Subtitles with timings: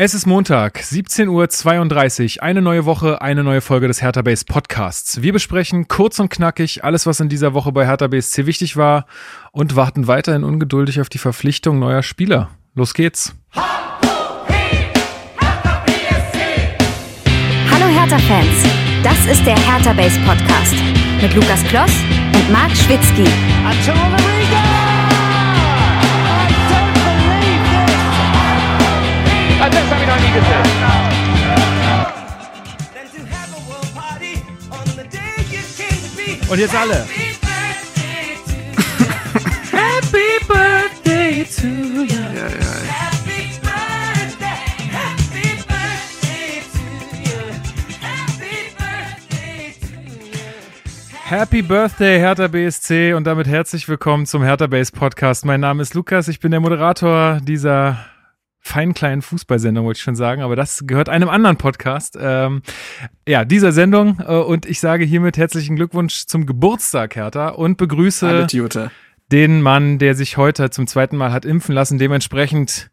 [0.00, 5.22] Es ist Montag, 17.32 Uhr, eine neue Woche, eine neue Folge des Hertha Base Podcasts.
[5.22, 9.06] Wir besprechen kurz und knackig alles, was in dieser Woche bei Hertha BSC wichtig war
[9.50, 12.50] und warten weiterhin ungeduldig auf die Verpflichtung neuer Spieler.
[12.76, 13.34] Los geht's.
[13.52, 13.66] Hallo
[17.72, 18.68] Hertha-Fans,
[19.02, 20.76] das ist der Hertha Base Podcast
[21.20, 21.90] mit Lukas Kloss
[22.34, 23.24] und Marc Schwitzky.
[29.70, 30.88] Das habe ich noch nie gesehen.
[36.48, 37.06] Und jetzt alle.
[39.70, 42.04] Happy Birthday to you.
[42.04, 42.68] Ja, ja.
[51.24, 55.44] Happy Birthday, Hertha BSC und damit herzlich willkommen zum Hertha Base Podcast.
[55.44, 57.98] Mein Name ist Lukas, ich bin der Moderator dieser
[58.68, 62.16] feinen kleinen Fußballsendung, wollte ich schon sagen, aber das gehört einem anderen Podcast.
[62.20, 62.62] Ähm,
[63.26, 68.46] ja, dieser Sendung äh, und ich sage hiermit herzlichen Glückwunsch zum Geburtstag, Hertha, und begrüße
[69.32, 71.98] den Mann, der sich heute zum zweiten Mal hat impfen lassen.
[71.98, 72.90] Dementsprechend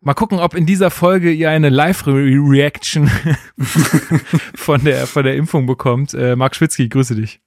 [0.00, 3.10] mal gucken, ob in dieser Folge ihr eine Live-Reaction
[4.54, 6.14] von der, von der Impfung bekommt.
[6.14, 7.40] Äh, Marc Schwitzky, grüße dich.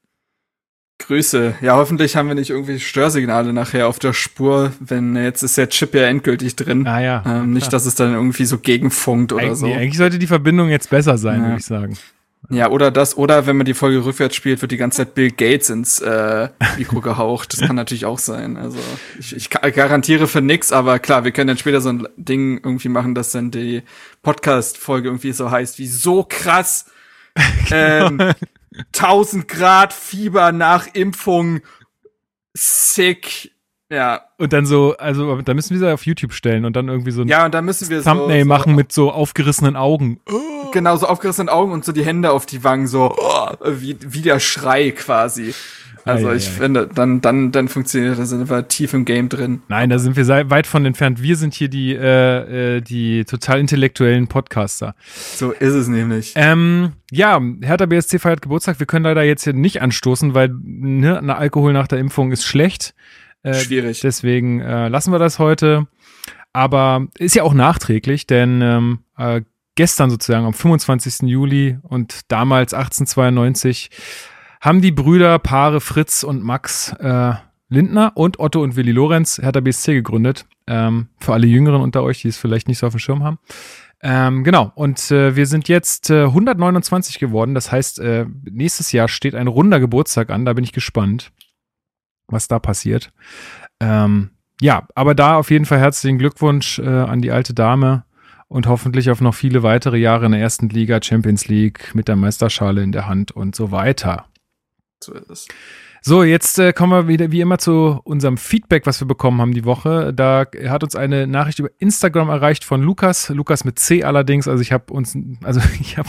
[0.99, 1.55] Grüße.
[1.61, 5.69] Ja, hoffentlich haben wir nicht irgendwie Störsignale nachher auf der Spur, wenn jetzt ist der
[5.69, 6.87] Chip ja endgültig drin.
[6.87, 7.23] Ah ja.
[7.25, 9.67] Ähm, nicht, dass es dann irgendwie so gegenfunkt oder Eig so.
[9.67, 11.45] nee, eigentlich sollte die Verbindung jetzt besser sein, Ja.
[11.47, 11.97] würde ich sagen.
[12.49, 15.31] Ja, oder das, oder wenn man die Folge rückwärts spielt, wird die ganze Zeit Bill
[15.31, 17.51] Gates ins äh, Mikro gehaucht.
[17.53, 18.55] Das kann natürlich auch sein.
[18.57, 18.77] Also
[19.19, 22.61] ich, ich ga- garantiere für nix, aber klar, wir können dann später so ein Ding
[22.63, 23.83] irgendwie machen, dass dann die
[24.23, 26.85] Podcast-Folge irgendwie so heißt, wie so krass
[27.71, 28.19] ähm,
[28.93, 31.61] 1000 Grad Fieber nach Impfung,
[32.53, 33.51] sick.
[33.89, 37.11] Ja, Und dann so, also da müssen wir sie auf YouTube stellen und dann irgendwie
[37.11, 40.19] so ein ja, und dann müssen wir Thumbnail so, so machen mit so aufgerissenen Augen.
[40.73, 44.21] genau so aufgerissenen Augen und so die Hände auf die Wangen, so oh, wie, wie
[44.21, 45.53] der Schrei quasi.
[46.07, 46.51] Also ei, ich ei.
[46.51, 49.61] finde, dann, dann, dann funktioniert das, sind wir tief im Game drin.
[49.67, 51.21] Nein, da sind wir weit von entfernt.
[51.21, 54.95] Wir sind hier die, äh, äh, die total intellektuellen Podcaster.
[55.35, 56.33] So ist es nämlich.
[56.35, 58.79] Ähm, ja, Hertha BSC feiert Geburtstag.
[58.79, 62.93] Wir können leider jetzt hier nicht anstoßen, weil ne, Alkohol nach der Impfung ist schlecht.
[63.43, 64.01] Äh, Schwierig.
[64.01, 65.87] Deswegen äh, lassen wir das heute.
[66.53, 69.41] Aber ist ja auch nachträglich, denn ähm, äh,
[69.75, 71.29] gestern sozusagen am 25.
[71.29, 73.89] Juli und damals 1892
[74.61, 77.33] haben die Brüder Paare Fritz und Max äh,
[77.69, 80.45] Lindner und Otto und Willi Lorenz Hertha BSC gegründet.
[80.67, 83.39] Ähm, für alle Jüngeren unter euch, die es vielleicht nicht so auf dem Schirm haben.
[84.01, 87.55] Ähm, genau, und äh, wir sind jetzt äh, 129 geworden.
[87.55, 90.45] Das heißt, äh, nächstes Jahr steht ein runder Geburtstag an.
[90.45, 91.31] Da bin ich gespannt,
[92.27, 93.11] was da passiert.
[93.79, 94.31] Ähm,
[94.61, 98.05] ja, aber da auf jeden Fall herzlichen Glückwunsch äh, an die alte Dame
[98.47, 102.15] und hoffentlich auf noch viele weitere Jahre in der ersten Liga, Champions League mit der
[102.15, 104.25] Meisterschale in der Hand und so weiter.
[105.03, 105.47] So ist es.
[106.07, 109.53] So, jetzt äh, kommen wir wieder wie immer zu unserem Feedback, was wir bekommen haben
[109.53, 110.13] die Woche.
[110.13, 114.47] Da hat uns eine Nachricht über Instagram erreicht von Lukas, Lukas mit C allerdings.
[114.47, 116.07] Also ich habe uns, also ich habe,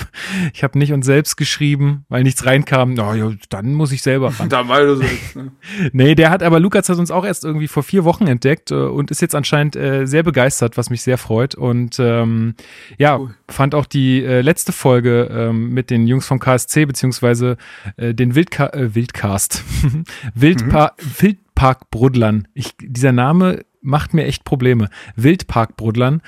[0.54, 2.94] ich habe nicht uns selbst geschrieben, weil nichts reinkam.
[2.94, 4.48] Na ja, dann muss ich selber ran.
[4.50, 5.50] Da mal so ist, ne?
[5.92, 8.76] Nee, der hat aber Lukas hat uns auch erst irgendwie vor vier Wochen entdeckt äh,
[8.76, 11.56] und ist jetzt anscheinend äh, sehr begeistert, was mich sehr freut.
[11.56, 12.54] Und ähm,
[12.98, 13.34] ja, Cool.
[13.48, 17.56] fand auch die äh, letzte Folge ähm, mit den Jungs vom KSC, beziehungsweise
[17.96, 19.64] äh, den Wildka äh, Wildcast.
[20.34, 22.48] Wildpa Wildparkbrudlern.
[22.54, 24.88] Ich, dieser Name macht mir echt Probleme.
[25.16, 26.22] Wildparkbrudlern.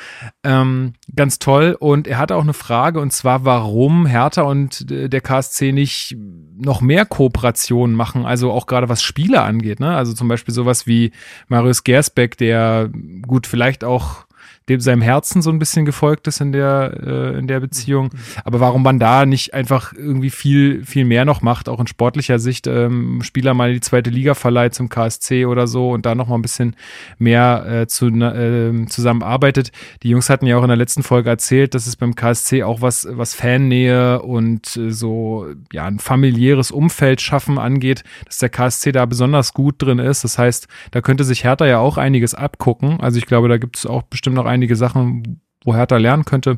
[0.45, 1.77] Ähm, ganz toll.
[1.79, 6.17] Und er hatte auch eine Frage, und zwar, warum Hertha und äh, der KSC nicht
[6.57, 9.81] noch mehr Kooperationen machen, also auch gerade was Spiele angeht.
[9.81, 9.95] Ne?
[9.95, 11.13] Also zum Beispiel sowas wie
[11.49, 12.91] Marius Gersbeck, der
[13.27, 14.27] gut vielleicht auch
[14.71, 18.11] dem seinem Herzen so ein bisschen gefolgt ist in der äh, in der Beziehung.
[18.45, 22.39] Aber warum man da nicht einfach irgendwie viel viel mehr noch macht, auch in sportlicher
[22.39, 26.15] Sicht, ähm, Spieler mal in die zweite Liga verleiht zum KSC oder so und da
[26.15, 26.77] noch mal ein bisschen
[27.19, 29.73] mehr äh, zu, äh, zusammenarbeitet.
[30.03, 32.81] Die Jungs hatten ja auch in der letzten Folge erzählt, dass es beim KSC auch
[32.81, 38.93] was was Fannähe und äh, so ja ein familiäres Umfeld schaffen angeht, dass der KSC
[38.93, 40.23] da besonders gut drin ist.
[40.23, 43.01] Das heißt, da könnte sich Hertha ja auch einiges abgucken.
[43.01, 46.57] Also ich glaube, da gibt es auch bestimmt noch einige Sachen, wo Hertha lernen könnte.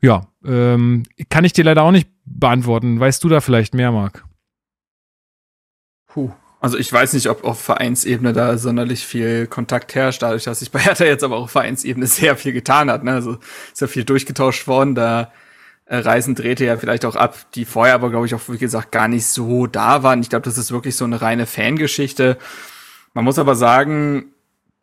[0.00, 3.00] Ja, ähm, kann ich dir leider auch nicht beantworten.
[3.00, 4.24] Weißt du da vielleicht mehr, Marc?
[6.06, 6.30] Puh.
[6.60, 10.70] Also ich weiß nicht, ob auf Vereinsebene da sonderlich viel Kontakt herrscht, dadurch, dass sich
[10.70, 13.04] bei Hertha jetzt aber auch auf Vereinsebene sehr viel getan hat.
[13.04, 13.12] Ne?
[13.12, 13.38] Also
[13.72, 14.94] ist ja viel durchgetauscht worden.
[14.94, 15.32] Da
[15.86, 18.92] äh, Reisen drehte ja vielleicht auch ab, die vorher aber, glaube ich, auch, wie gesagt,
[18.92, 20.22] gar nicht so da waren.
[20.22, 22.38] Ich glaube, das ist wirklich so eine reine Fangeschichte.
[23.12, 24.33] Man muss aber sagen,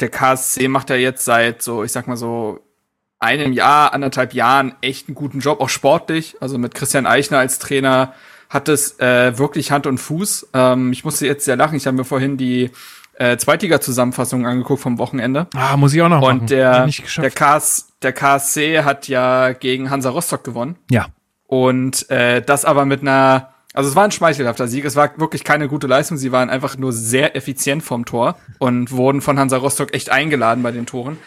[0.02, 2.60] der KSC macht ja jetzt seit so, ich sag mal so,
[3.20, 6.36] einem Jahr, anderthalb Jahren echt einen guten Job, auch sportlich.
[6.42, 8.14] Also mit Christian Eichner als Trainer
[8.50, 10.50] hat es äh, wirklich Hand und Fuß.
[10.54, 11.76] Ähm, ich musste jetzt sehr lachen.
[11.76, 12.72] Ich habe mir vorhin die
[13.14, 15.46] äh, Zweitliga-Zusammenfassung angeguckt vom Wochenende.
[15.54, 16.48] Ah, muss ich auch noch Und machen.
[16.48, 16.88] der,
[17.18, 20.78] der, KS, der KSC hat ja gegen Hansa Rostock gewonnen.
[20.90, 21.08] ja.
[21.46, 25.44] Und äh, das aber mit einer, also es war ein schmeichelhafter Sieg, es war wirklich
[25.44, 29.58] keine gute Leistung, sie waren einfach nur sehr effizient vom Tor und wurden von Hansa
[29.58, 31.18] Rostock echt eingeladen bei den Toren.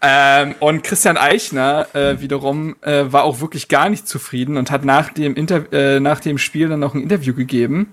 [0.00, 4.84] Ähm, und Christian Eichner äh, wiederum äh, war auch wirklich gar nicht zufrieden und hat
[4.84, 7.92] nach dem, Inter äh, nach dem Spiel dann noch ein Interview gegeben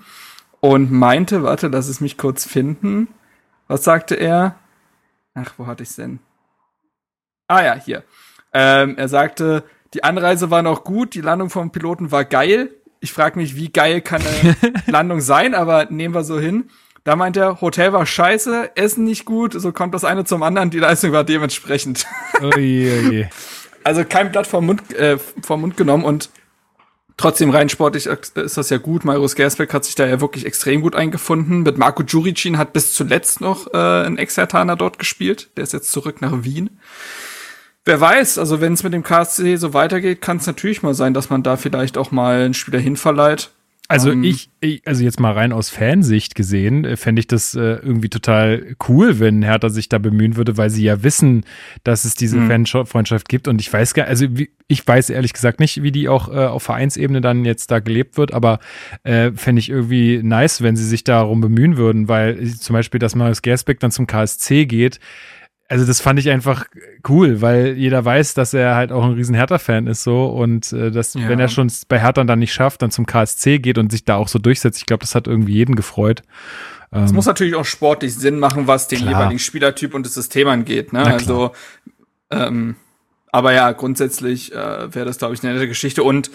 [0.60, 3.10] und meinte, warte, lass es mich kurz finden.
[3.68, 4.56] Was sagte er?
[5.36, 6.20] Ach, wo hatte ich's denn?
[7.48, 8.04] Ah ja, hier.
[8.54, 9.64] Ähm, er sagte,
[9.94, 12.72] die Anreise war noch gut, die Landung vom Piloten war geil.
[13.00, 14.56] Ich frage mich, wie geil kann eine
[14.88, 16.70] Landung sein, aber nehmen wir so hin.
[17.04, 20.70] Da meint er, Hotel war scheiße, Essen nicht gut, so kommt das eine zum anderen,
[20.70, 22.06] die Leistung war dementsprechend.
[22.42, 23.28] Ui, ui.
[23.82, 26.30] Also kein Blatt vom Mund, äh, vom Mund genommen und
[27.16, 29.06] trotzdem rein sportlich ist das ja gut.
[29.06, 31.64] Marius Gersbeck hat sich da ja wirklich extrem gut eingefunden.
[31.64, 35.50] Mit Marco Juricin hat bis zuletzt noch äh, ein Exertaner dort gespielt.
[35.56, 36.80] Der ist jetzt zurück nach Wien.
[37.86, 41.14] Wer weiß, also wenn es mit dem KSC so weitergeht, kann es natürlich mal sein,
[41.14, 43.52] dass man da vielleicht auch mal einen Spieler hinverleiht.
[43.92, 47.56] Also Ähm, ich, ich, also jetzt mal rein aus Fansicht gesehen, äh, fände ich das
[47.56, 51.44] äh, irgendwie total cool, wenn Hertha sich da bemühen würde, weil sie ja wissen,
[51.84, 52.66] dass es diese Mhm.
[52.68, 53.48] Fanfreundschaft gibt.
[53.48, 56.46] Und ich weiß gar, also wie, ich weiß ehrlich gesagt nicht, wie die auch äh,
[56.46, 58.60] auf Vereinsebene dann jetzt da gelebt wird, aber
[59.02, 63.00] äh, fände ich irgendwie nice, wenn sie sich darum bemühen würden, weil äh, zum Beispiel,
[63.00, 65.00] dass Marius Gersbeck dann zum KSC geht,
[65.70, 66.66] also das fand ich einfach
[67.08, 70.90] cool, weil jeder weiß, dass er halt auch ein riesen Hertha-Fan ist so und äh,
[70.92, 71.30] dass, Ja.
[71.30, 74.16] wenn er schon bei Hertha dann nicht schafft, dann zum KSC geht und sich da
[74.16, 74.80] auch so durchsetzt.
[74.80, 76.24] Ich glaube, das hat irgendwie jeden gefreut.
[76.92, 79.14] Es Ähm, muss natürlich auch sportlich Sinn machen, was den Klar.
[79.14, 80.92] jeweiligen Spielertyp und das System angeht.
[80.92, 81.06] Ne?
[81.06, 81.52] Also,
[82.32, 82.76] ähm,
[83.32, 86.02] aber ja, grundsätzlich äh, wäre das, glaube ich, eine nette Geschichte.
[86.02, 86.32] Und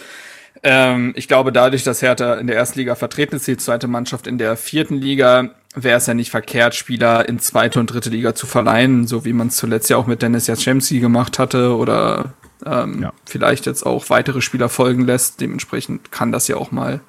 [0.62, 4.26] ähm, ich glaube, dadurch, dass Hertha in der ersten Liga vertreten ist, die zweite Mannschaft
[4.26, 8.34] in der vierten Liga, wäre es ja nicht verkehrt, Spieler in zweite und dritte Liga
[8.34, 12.34] zu verleihen, so wie man es zuletzt ja auch mit Dennis Jaschemski gemacht hatte oder
[12.64, 13.12] ähm, Ja.
[13.26, 15.40] vielleicht jetzt auch weitere Spieler folgen lässt.
[15.40, 17.00] Dementsprechend kann das ja auch mal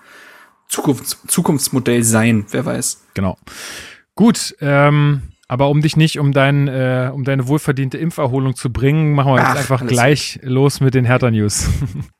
[0.67, 3.05] Zukunfts Zukunftsmodell sein, wer weiß.
[3.13, 3.37] genau.
[4.15, 9.13] Gut, ähm, aber um dich nicht um dein, äh, um deine wohlverdiente Impferholung zu bringen,
[9.13, 11.29] machen wir jetzt Ach, einfach gleich los mit den Hertha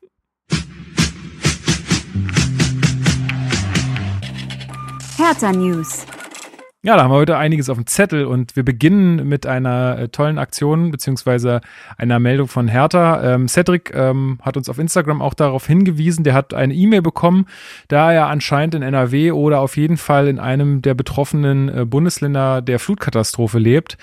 [5.25, 6.15] Hertha News.
[6.86, 10.08] Ja, da haben wir heute einiges auf dem Zettel und wir beginnen mit einer äh,
[10.08, 11.62] tollen Aktion beziehungsweise
[11.98, 13.24] einer Meldung von Hertha.
[13.34, 17.48] Ähm, Cedric ähm, hat uns auf Instagram auch darauf hingewiesen, der hat eine E-Mail bekommen,
[17.88, 22.62] da er anscheinend in NRW oder auf jeden Fall in einem der betroffenen äh, Bundesländer
[22.62, 23.98] der Flutkatastrophe lebt.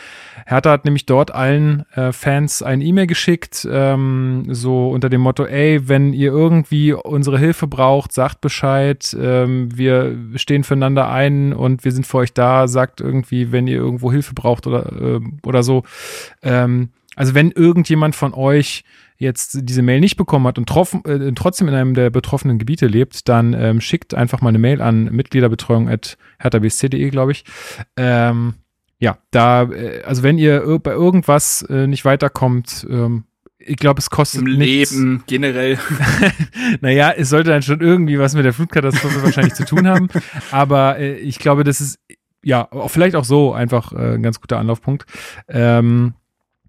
[0.45, 5.45] Hertha hat nämlich dort allen äh, Fans eine E-Mail geschickt, ähm, so unter dem Motto,
[5.45, 11.85] ey, wenn ihr irgendwie unsere Hilfe braucht, sagt Bescheid, ähm, wir stehen füreinander ein und
[11.85, 15.63] wir sind für euch da, sagt irgendwie, wenn ihr irgendwo Hilfe braucht oder, ähm, oder
[15.63, 15.85] so.
[16.43, 18.85] Ähm, also wenn irgendjemand von euch
[19.19, 22.87] jetzt diese Mail nicht bekommen hat und troffen, äh, trotzdem in einem der betroffenen Gebiete
[22.87, 27.45] lebt, dann ähm, schickt einfach mal eine Mail an mitgliederbetreuung.herthabsc.de, glaube ich.
[27.97, 28.55] Ähm,
[28.99, 33.25] ja, da, äh, also wenn ihr bei irgendwas äh, nicht weiterkommt, ähm,
[33.65, 34.93] ich glaube, es kostet Im nichts.
[34.93, 35.79] Leben generell.
[36.81, 40.09] Naja, es sollte dann schon irgendwie was mit der Flutkatastrophe wahrscheinlich zu tun haben.
[40.51, 41.99] Aber äh, ich glaube, das ist
[42.43, 45.07] ja auch vielleicht auch so einfach äh, ein ganz guter Anlaufpunkt.
[45.49, 46.15] Ähm,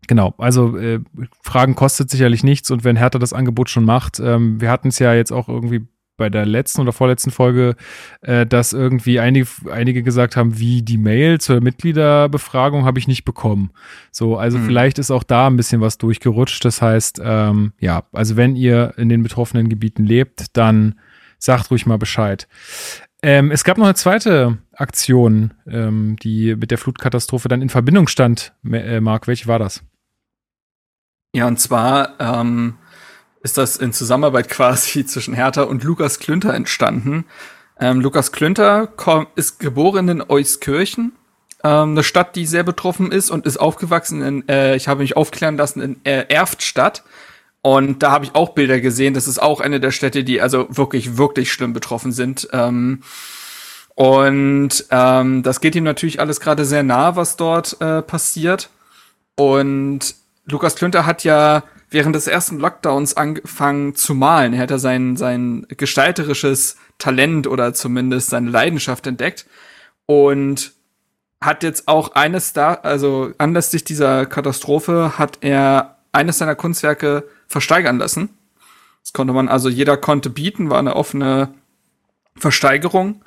[0.08, 1.00] genau, also äh,
[1.42, 5.00] Fragen kostet sicherlich nichts und wenn Hertha das Angebot schon macht, ähm, wir hatten es
[5.00, 7.75] ja jetzt auch irgendwie bei der letzten oder vorletzten Folge,
[8.22, 13.25] äh, dass irgendwie einige, einige gesagt haben, wie die Mail zur Mitgliederbefragung habe ich nicht
[13.25, 13.72] bekommen.
[14.12, 14.65] So, also Hm.
[14.65, 16.63] vielleicht ist auch da ein bisschen was durchgerutscht.
[16.65, 21.00] Das heißt, ähm, ja, also wenn ihr in den betroffenen Gebieten lebt, dann
[21.39, 22.48] sagt ruhig mal Bescheid.
[23.25, 28.10] Ähm, es gab noch eine zweite Aktion, ähm, die mit der Flutkatastrophe dann in Verbindung
[28.10, 28.53] stand.
[28.70, 29.82] Äh, Marc, welche war das?
[31.34, 32.75] Ja, und zwar ähm,
[33.42, 37.24] ist das in Zusammenarbeit quasi zwischen Hertha und Lukas Klünter entstanden.
[37.80, 41.13] Ähm, Lukas Klünter komm, ist geboren in Euskirchen,
[41.63, 45.15] ähm, eine Stadt, die sehr betroffen ist und ist aufgewachsen in, äh, ich habe mich
[45.15, 47.03] aufklären lassen, in äh, Erftstadt.
[47.63, 49.13] Und da habe ich auch Bilder gesehen.
[49.13, 52.50] Das ist auch eine der Städte, die also wirklich, wirklich schlimm betroffen sind.
[52.51, 53.03] Ähm,
[53.96, 58.70] und ähm, das geht ihm natürlich alles gerade sehr nah, was dort äh, passiert.
[59.36, 60.15] Und
[60.46, 64.53] Lukas Klünter hat ja während des ersten Lockdowns angefangen zu malen.
[64.53, 69.46] Er hat ja sein, sein gestalterisches Talent oder zumindest seine Leidenschaft entdeckt.
[70.05, 70.74] Und
[71.39, 77.98] hat jetzt auch eines da, also anlässlich dieser Katastrophe hat er eines seiner Kunstwerke versteigern
[77.98, 78.29] lassen.
[79.01, 81.53] Das konnte man, also jeder konnte bieten, war eine offene
[82.36, 83.24] Versteigerung.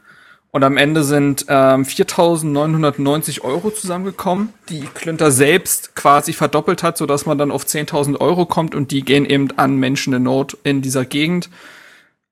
[0.50, 7.26] Und am Ende sind ähm, 4.990 Euro zusammengekommen, die Klünter selbst quasi verdoppelt hat, sodass
[7.26, 10.80] man dann auf 10.000 Euro kommt und die gehen eben an Menschen in Not in
[10.80, 11.50] dieser Gegend.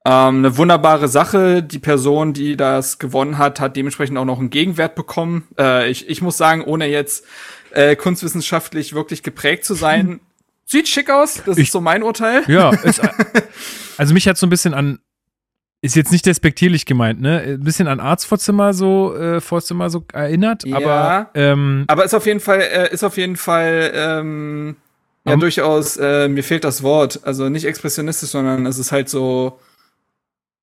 [0.05, 1.61] Ähm, eine wunderbare Sache.
[1.61, 5.47] Die Person, die das gewonnen hat, hat dementsprechend auch noch einen Gegenwert bekommen.
[5.59, 7.25] Äh, ich, ich muss sagen, ohne jetzt
[7.71, 10.19] äh, kunstwissenschaftlich wirklich geprägt zu sein,
[10.65, 11.41] sieht schick aus.
[11.45, 12.43] Das Ich- ist so mein Urteil.
[12.47, 12.99] Ja, es,
[13.97, 14.99] also mich hat so ein bisschen an,
[15.81, 17.41] ist jetzt nicht despektierlich gemeint, ne?
[17.41, 20.77] Ein bisschen an Arztvorzimmer so, äh, Vorzimmer so erinnert, Ja.
[20.77, 24.75] aber ähm, Aber ist auf jeden Fall, äh, ist auf jeden Fall, ähm,
[25.27, 27.19] ja, Um- durchaus, äh, mir fehlt das Wort.
[27.23, 29.59] Also nicht expressionistisch, sondern es ist halt so,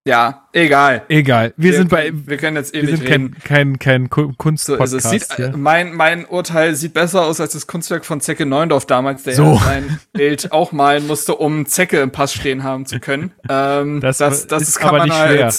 [0.05, 1.03] ja, egal.
[1.09, 1.55] egal.
[1.57, 3.37] Wir, sind bei, wir können jetzt wir ewig sind reden.
[3.39, 4.95] kein, kein, kein Ku- So Kunstpodcast.
[4.95, 5.11] es.
[5.11, 5.57] Sieht, äh, hier.
[5.57, 9.57] mein, mein Urteil sieht besser aus als das Kunstwerk von Zecke Neundorf damals, der So.
[9.65, 13.33] sein Bild auch malen musste, um Zecke im Pass stehen haben zu können.
[13.49, 15.53] Ähm, Das das, das, ist kann aber man nicht halt schwer.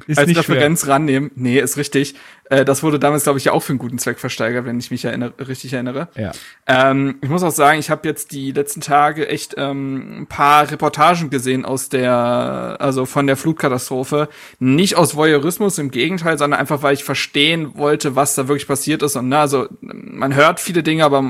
[0.00, 0.56] Als, Ist als nicht schwer.
[0.56, 1.30] Referenz rannehmen.
[1.34, 2.14] Nee, ist richtig.
[2.50, 4.90] Äh, das wurde damals, glaube ich, ja auch für einen guten Zweck versteigert, wenn ich
[4.90, 6.08] mich erinnere, richtig erinnere.
[6.16, 6.32] Ja.
[6.66, 10.70] Ähm, ich muss auch sagen, ich habe jetzt die letzten Tage echt ähm, ein paar
[10.70, 14.28] Reportagen gesehen aus der, also von der Flutkatastrophe.
[14.58, 19.02] Nicht aus Voyeurismus, im Gegenteil, sondern einfach, weil ich verstehen wollte, was da wirklich passiert
[19.02, 19.16] ist.
[19.16, 21.24] Und na, also man hört viele Dinge, aber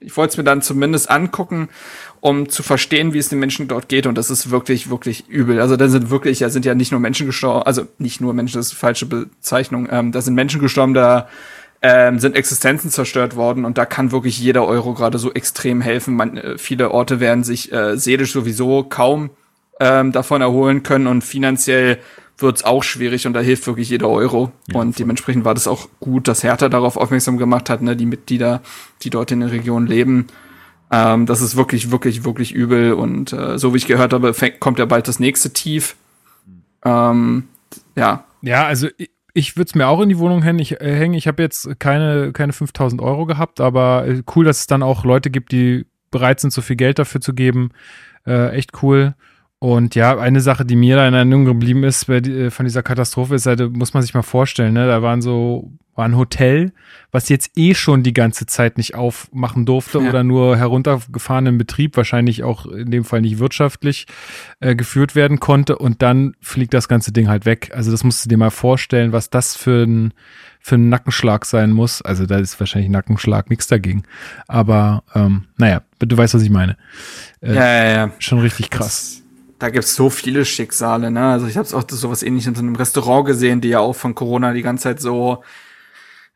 [0.00, 1.68] ich wollte es mir dann zumindest angucken,
[2.26, 4.04] um zu verstehen, wie es den Menschen dort geht.
[4.04, 5.60] Und das ist wirklich, wirklich übel.
[5.60, 8.58] Also da sind wirklich, da sind ja nicht nur Menschen gestorben, also nicht nur Menschen,
[8.58, 9.86] das ist eine falsche Bezeichnung.
[9.92, 11.28] Ähm, da sind Menschen gestorben, da
[11.82, 16.16] ähm, sind Existenzen zerstört worden und da kann wirklich jeder Euro gerade so extrem helfen.
[16.16, 19.30] Man, äh, viele Orte werden sich äh, seelisch sowieso kaum
[19.78, 21.98] ähm, davon erholen können und finanziell
[22.38, 24.50] wird's auch schwierig und da hilft wirklich jeder Euro.
[24.72, 28.62] und dementsprechend war das auch gut, dass Hertha darauf aufmerksam gemacht hat, ne, die Mitglieder,
[29.02, 30.26] die dort in der Region leben.
[30.90, 34.60] Ähm, das ist wirklich, wirklich, wirklich übel und äh, so wie ich gehört habe, fängt,
[34.60, 35.96] kommt ja bald das nächste Tief.
[36.84, 37.48] Ähm,
[37.96, 40.60] ja, Ja, also ich, ich würde es mir auch in die Wohnung hängen.
[40.60, 41.14] Ich, äh, hängen.
[41.14, 45.04] ich habe jetzt keine, keine 5000 Euro gehabt, aber äh, cool, dass es dann auch
[45.04, 47.70] Leute gibt, die bereit sind, so viel Geld dafür zu geben.
[48.26, 49.14] Äh, echt cool.
[49.66, 53.34] Und ja, eine Sache, die mir da in Erinnerung geblieben ist äh, von dieser Katastrophe,
[53.34, 54.86] ist, halt, da muss man sich mal vorstellen, ne?
[54.86, 56.72] da waren so, war ein Hotel,
[57.10, 60.08] was jetzt eh schon die ganze Zeit nicht aufmachen durfte Ja.
[60.08, 64.06] oder nur heruntergefahrenen Betrieb, wahrscheinlich auch in dem Fall nicht wirtschaftlich
[64.60, 67.72] äh, geführt werden konnte und dann fliegt das ganze Ding halt weg.
[67.74, 70.14] Also das musst du dir mal vorstellen, was das für ein,
[70.60, 72.02] für ein Nackenschlag sein muss.
[72.02, 74.04] Also da ist wahrscheinlich Nackenschlag nichts dagegen.
[74.46, 76.76] Aber ähm, naja, du weißt, was ich meine.
[77.40, 78.10] Äh, ja, ja, ja.
[78.20, 79.24] Schon richtig krass.
[79.58, 81.30] Da gibt's so viele Schicksale, ne?
[81.32, 83.94] Also ich habe auch so was ähnliches in so einem Restaurant gesehen, die ja auch
[83.94, 85.42] von Corona die ganze Zeit so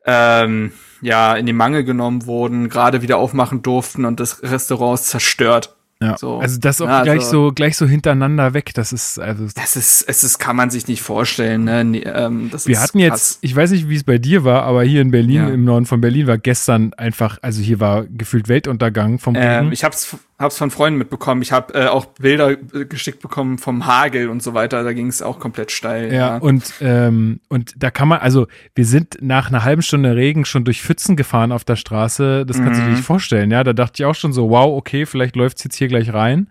[0.06, 0.72] ähm,
[1.02, 5.76] ja in die Mangel genommen wurden, gerade wieder aufmachen durften und das Restaurant ist zerstört.
[6.02, 6.16] Ja.
[6.16, 6.38] So.
[6.38, 8.72] Also das auch Ja, gleich also- so gleich so hintereinander weg.
[8.72, 11.84] Das ist also Das ist, es ist, kann man sich nicht vorstellen, ne?
[11.84, 13.38] Nee, ähm, das wir hatten jetzt, krass.
[13.42, 15.48] ich weiß nicht, wie es bei dir war, aber hier in Berlin, Ja.
[15.50, 19.84] im Norden von Berlin, war gestern einfach, also hier war gefühlt Weltuntergang vom Ähm, ich
[19.84, 21.42] hab's, hab's von Freunden mitbekommen.
[21.42, 24.82] Ich habe äh, auch Bilder äh, geschickt bekommen vom Hagel und so weiter.
[24.82, 26.12] Da ging es auch komplett steil.
[26.12, 30.44] Ja, und, ähm, und da kann man, also wir sind nach einer halben Stunde Regen
[30.44, 32.44] schon durch Pfützen gefahren auf der Straße.
[32.46, 32.88] Das kannst du Mhm.
[32.88, 33.62] dir nicht vorstellen, ja.
[33.62, 36.48] Da dachte ich auch schon so, wow, okay, vielleicht läuft's jetzt hier gleich rein.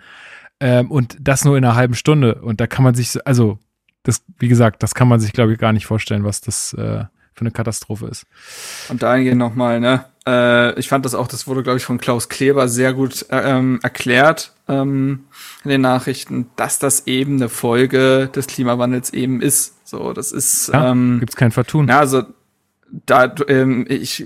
[0.59, 2.35] Ähm, und das nur in einer halben Stunde.
[2.35, 3.57] Und da kann man sich, so- also,
[4.03, 7.05] das, wie gesagt, das kann man sich, glaube ich, gar nicht vorstellen, was das äh,
[7.39, 8.25] für eine Katastrophe ist.
[8.89, 10.05] Und dahingehend nochmal, ne?
[10.27, 13.57] Äh, ich fand das auch, das wurde, glaube ich, von Klaus Kleber sehr gut äh,
[13.57, 15.25] ähm, erklärt ähm,
[15.63, 19.75] in den Nachrichten, dass das eben eine Folge des Klimawandels eben ist.
[19.87, 21.87] So, das ist Ja, ähm, gibt's kein Vertun.
[21.87, 22.23] Ja, also
[23.05, 24.25] da ähm, ich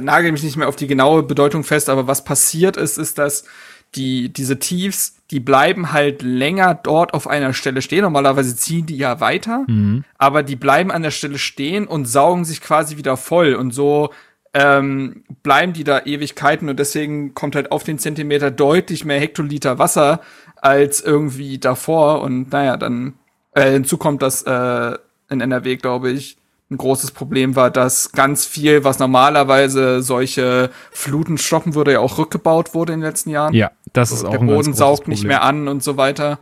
[0.00, 3.44] nagel mich nicht mehr auf die genaue Bedeutung fest, aber was passiert ist, ist, dass
[3.94, 8.02] die diese Tiefs, die bleiben halt länger dort auf einer Stelle stehen.
[8.02, 10.04] Normalerweise ziehen die ja weiter, Mhm.
[10.18, 14.10] aber die bleiben an der Stelle stehen und saugen sich quasi wieder voll und so
[14.52, 19.78] ähm, bleiben die da Ewigkeiten und deswegen kommt halt auf den Zentimeter deutlich mehr Hektoliter
[19.78, 20.20] Wasser
[20.56, 23.14] als irgendwie davor und naja, dann
[23.54, 24.98] äh, hinzu kommt, dass äh,
[25.30, 26.36] in NRW, glaube ich,
[26.70, 32.18] ein großes Problem war, dass ganz viel, was normalerweise solche Fluten stoppen würde, ja auch
[32.18, 33.54] rückgebaut wurde in den letzten Jahren.
[33.54, 36.38] Ja, das ist auch Der ein Boden saugt nicht mehr an und so weiter.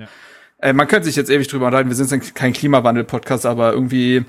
[0.58, 1.88] Äh, man könnte sich jetzt ewig drüber unterhalten.
[1.88, 4.24] Wir sind kein Klimawandel-Podcast, aber irgendwie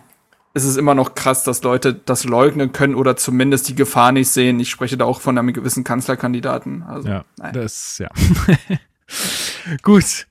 [0.53, 4.29] ist es immer noch krass, dass Leute das leugnen können oder zumindest die Gefahr nicht
[4.29, 4.59] sehen.
[4.59, 6.83] Ich spreche da auch von einem gewissen Kanzlerkandidaten.
[6.83, 7.53] Also, Ja, nein.
[7.53, 8.09] das, ja.
[9.81, 10.27] Gut.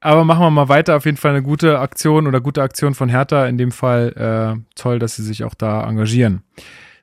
[0.00, 0.96] Aber machen wir mal weiter.
[0.96, 3.46] Auf jeden Fall eine gute Aktion oder gute Aktion von Hertha.
[3.46, 6.42] In dem Fall äh, toll, dass sie sich auch da engagieren.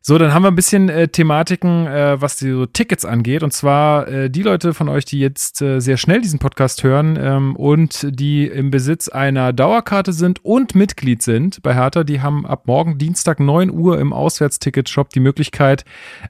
[0.02, 3.44] So, dann haben wir ein bisschen äh, Thematiken, äh, was die so Tickets angeht.
[3.44, 7.20] Und zwar äh, die Leute von euch, die jetzt äh, sehr schnell diesen Podcast hören
[7.22, 12.46] ähm, und die im Besitz einer Dauerkarte sind und Mitglied sind bei Hertha, die haben
[12.46, 15.84] ab morgen Dienstag 9 Uhr im Auswärtsticket-Shop die Möglichkeit,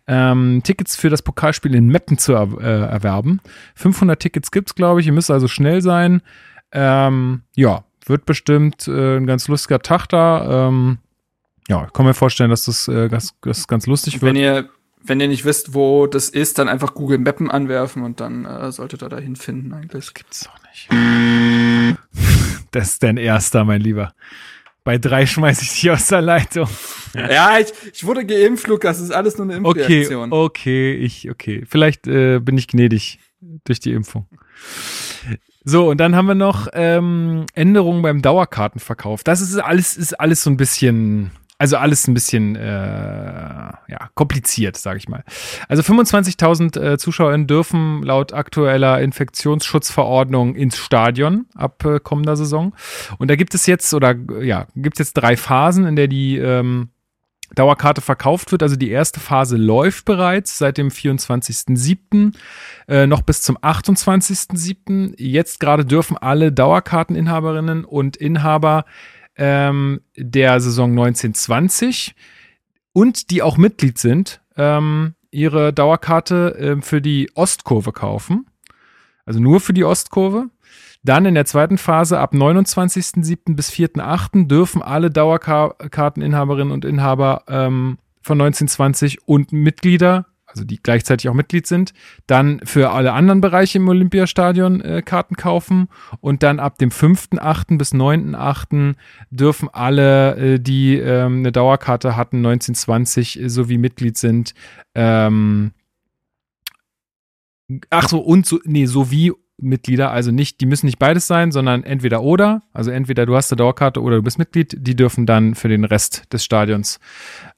[0.08, 3.40] ähm, Tickets für das Pokalspiel in Meppen zu er äh, erwerben.
[3.76, 5.06] 500 Tickets gibt's, glaube ich.
[5.06, 6.24] Ihr müsst also schnell sein.
[6.72, 10.68] Ähm, ja, wird bestimmt äh, ein ganz lustiger Tag da.
[10.68, 10.98] Ähm,
[11.70, 14.34] ja, ich kann mir vorstellen, dass das, äh, ganz, das ganz lustig wird.
[14.34, 14.70] Wenn ihr,
[15.04, 18.72] wenn ihr nicht wisst, wo das ist, dann einfach Google Mappen anwerfen und dann äh,
[18.72, 20.06] solltet ihr dahin finden eigentlich.
[20.06, 21.98] Das gibt's doch nicht.
[22.72, 24.14] das ist dein erster, mein Lieber.
[24.84, 26.68] Bei drei schmeiß ich dich aus der Leitung.
[27.14, 28.98] ja, ich, ich wurde geimpft, Lukas.
[28.98, 30.34] Das ist alles nur eine Impfreaktion.
[30.34, 31.64] Okay, okay, ich, okay.
[31.70, 33.20] Vielleicht äh, bin ich gnädig
[33.66, 34.28] durch die Impfung.
[35.64, 39.24] So, und dann haben wir noch ähm, Änderungen beim Dauerkartenverkauf.
[39.24, 44.78] Das ist alles, ist alles so ein bisschen, also alles ein bisschen äh, ja, kompliziert,
[44.78, 45.26] sage ich mal.
[45.68, 52.74] Also 25.000 äh, ZuschauerInnen dürfen laut aktueller Infektionsschutzverordnung ins Stadion ab äh, kommender Saison.
[53.18, 56.38] Und da gibt es jetzt, oder ja, gibt es jetzt drei Phasen, in der die
[56.38, 56.92] ähm,
[57.56, 58.64] Dauerkarte verkauft wird.
[58.64, 62.36] Also die erste Phase läuft bereits seit dem 24.07.
[62.88, 65.16] Äh, noch bis zum 28.07.
[65.18, 68.86] Jetzt gerade dürfen alle Dauerkarteninhaberinnen und Inhaber
[69.40, 72.14] ähm, der Saison 1920
[72.92, 78.46] und die auch Mitglied sind, ähm, ihre Dauerkarte äh, für die Ostkurve kaufen.
[79.26, 80.48] Also nur für die Ostkurve.
[81.04, 83.56] Dann in der zweiten Phase ab 29.07.
[83.56, 84.48] bis 4.08.
[84.48, 91.68] dürfen alle Dauerkarteninhaberinnen und Inhaber ähm, von 1920 und Mitglieder, also die gleichzeitig auch Mitglied
[91.68, 91.94] sind,
[92.28, 95.90] dann für alle anderen Bereiche im Olympiastadion äh, Karten kaufen
[96.22, 97.78] und dann ab dem 5.8.
[97.78, 98.96] bis 9.8.
[99.30, 104.54] dürfen alle, äh, die ähm, eine Dauerkarte hatten, 1920 äh, sowie Mitglied sind,
[104.96, 105.72] ähm,
[107.90, 111.84] ach so, und so, nee, sowie Mitglieder, also nicht, die müssen nicht beides sein, sondern
[111.84, 115.54] entweder oder, also entweder du hast eine Dauerkarte oder du bist Mitglied, die dürfen dann
[115.54, 117.00] für den Rest des Stadions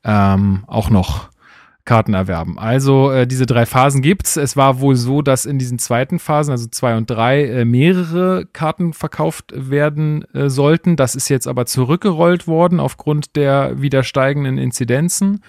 [0.03, 1.30] ähm, auch noch
[1.85, 2.59] Karten erwerben.
[2.59, 4.37] Also äh, diese drei Phasen gibt's.
[4.37, 8.45] Es war wohl so, dass in diesen zweiten Phasen, also zwei und drei, äh, mehrere
[8.53, 10.95] Karten verkauft werden äh, sollten.
[10.95, 15.41] Das ist jetzt aber zurückgerollt worden aufgrund der wieder steigenden Inzidenzen.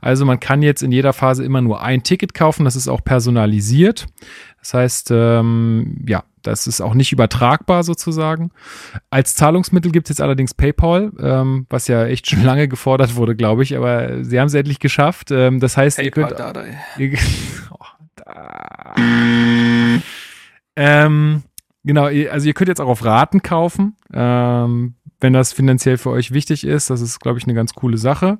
[0.00, 2.64] Also man kann jetzt in jeder Phase immer nur ein Ticket kaufen.
[2.64, 4.06] Das ist auch personalisiert.
[4.60, 8.50] Das heißt, ähm, ja, das ist auch nicht übertragbar sozusagen.
[9.10, 13.36] Als Zahlungsmittel gibt es jetzt allerdings PayPal, ähm, was ja echt schon lange gefordert wurde,
[13.36, 15.30] glaube ich, aber sie haben es endlich geschafft.
[15.30, 16.40] Ähm, das heißt, PayPal, ihr könnt.
[16.40, 16.64] da, da.
[16.98, 17.18] Ihr,
[17.70, 17.84] oh,
[18.16, 18.94] da.
[20.76, 21.42] Ähm,
[21.84, 26.32] genau, also ihr könnt jetzt auch auf Raten kaufen, ähm, wenn das finanziell für euch
[26.32, 26.90] wichtig ist.
[26.90, 28.38] Das ist, glaube ich, eine ganz coole Sache.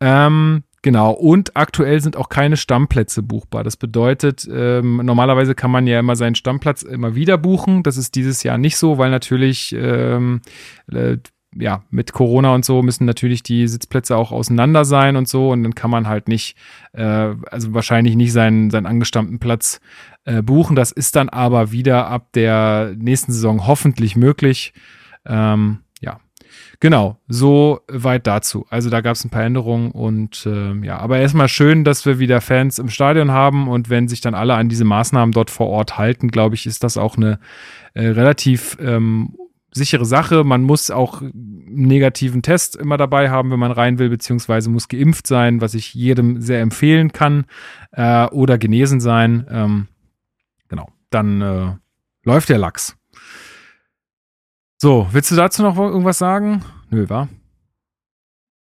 [0.00, 3.64] Ähm, Genau, und aktuell sind auch keine Stammplätze buchbar.
[3.64, 7.82] Das bedeutet, ähm, normalerweise kann man ja immer seinen Stammplatz immer wieder buchen.
[7.82, 10.42] Das ist dieses Jahr nicht so, weil natürlich ähm,
[10.92, 11.16] äh,
[11.56, 15.50] ja, mit Corona und so müssen natürlich die Sitzplätze auch auseinander sein und so.
[15.50, 16.56] Und dann kann man halt nicht,
[16.92, 17.02] äh,
[17.50, 19.80] also wahrscheinlich nicht seinen, seinen angestammten Platz
[20.24, 20.76] äh, buchen.
[20.76, 24.72] Das ist dann aber wieder ab der nächsten Saison hoffentlich möglich.
[25.24, 25.80] Ähm,
[26.80, 28.66] Genau, so weit dazu.
[28.68, 32.18] Also da gab es ein paar Änderungen und äh, ja, aber erstmal schön, dass wir
[32.18, 35.68] wieder Fans im Stadion haben und wenn sich dann alle an diese Maßnahmen dort vor
[35.68, 37.38] Ort halten, glaube ich, ist das auch eine
[37.94, 39.34] äh, relativ ähm,
[39.76, 40.44] sichere Sache.
[40.44, 41.32] Man muss auch einen
[41.86, 45.94] negativen Test immer dabei haben, wenn man rein will, beziehungsweise muss geimpft sein, was ich
[45.94, 47.44] jedem sehr empfehlen kann,
[47.92, 49.46] äh, oder genesen sein.
[49.50, 49.88] Ähm,
[50.68, 51.72] genau, dann äh,
[52.24, 52.95] läuft der Lachs.
[54.78, 56.62] So, willst du dazu noch irgendwas sagen?
[56.90, 57.28] Nö, wa?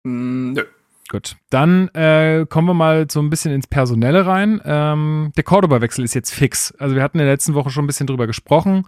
[0.03, 0.63] Mm, nö.
[1.09, 4.61] Gut, dann äh, kommen wir mal so ein bisschen ins Personelle rein.
[4.63, 6.73] Ähm, der Cordoba-Wechsel ist jetzt fix.
[6.79, 8.87] Also wir hatten in der letzten Woche schon ein bisschen drüber gesprochen.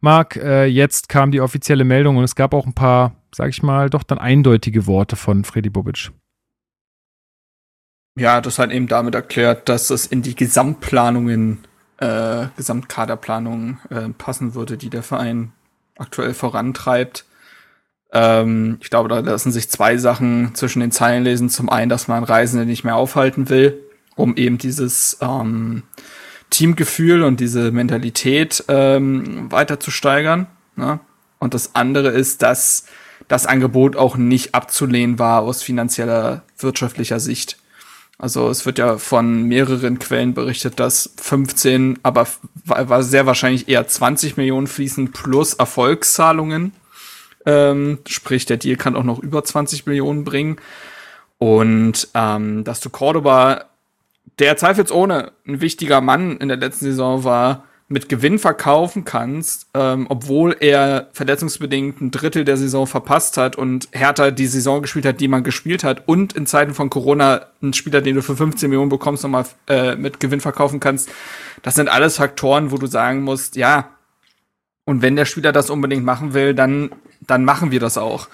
[0.00, 3.62] Marc, äh, jetzt kam die offizielle Meldung und es gab auch ein paar, sag ich
[3.62, 6.10] mal, doch dann eindeutige Worte von Freddy Bobic.
[8.18, 11.64] Ja, das hat eben damit erklärt, dass es in die Gesamtplanungen,
[11.98, 15.52] äh, Gesamtkaderplanungen äh, passen würde, die der Verein
[16.02, 17.24] aktuell vorantreibt.
[18.12, 21.48] Ähm, ich glaube, da lassen sich zwei Sachen zwischen den Zeilen lesen.
[21.48, 23.82] Zum einen, dass man Reisende nicht mehr aufhalten will,
[24.16, 25.84] um eben dieses ähm,
[26.50, 30.46] Teamgefühl und diese Mentalität ähm, weiter zu steigern.
[30.76, 31.00] Ne?
[31.38, 32.84] Und das andere ist, dass
[33.28, 37.56] das Angebot auch nicht abzulehnen war aus finanzieller, wirtschaftlicher Sicht.
[38.22, 42.28] Also es wird ja von mehreren Quellen berichtet, dass 15, aber
[42.66, 46.72] war sehr wahrscheinlich eher 20 Millionen fließen plus Erfolgszahlungen.
[47.46, 50.58] Ähm, sprich, der Deal kann auch noch über 20 Millionen bringen.
[51.38, 53.64] Und ähm, dass du Cordoba,
[54.38, 60.06] der zweifelsohne ein wichtiger Mann in der letzten Saison war, mit Gewinn verkaufen kannst, ähm,
[60.08, 65.20] obwohl er verletzungsbedingt ein Drittel der Saison verpasst hat und Hertha die Saison gespielt hat,
[65.20, 68.70] die man gespielt hat und in Zeiten von Corona einen Spieler, den du für 15
[68.70, 71.10] Millionen bekommst, nochmal äh, mit Gewinn verkaufen kannst.
[71.62, 73.90] Das sind alles Faktoren, wo du sagen musst, ja,
[74.84, 78.28] und wenn der Spieler das unbedingt machen will, dann, dann machen wir das auch.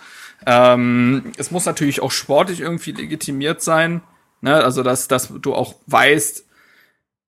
[0.47, 4.03] Ähm, es muss natürlich auch sportlich irgendwie legitimiert sein,
[4.41, 4.55] ne?
[4.55, 6.47] also dass, dass du auch weißt,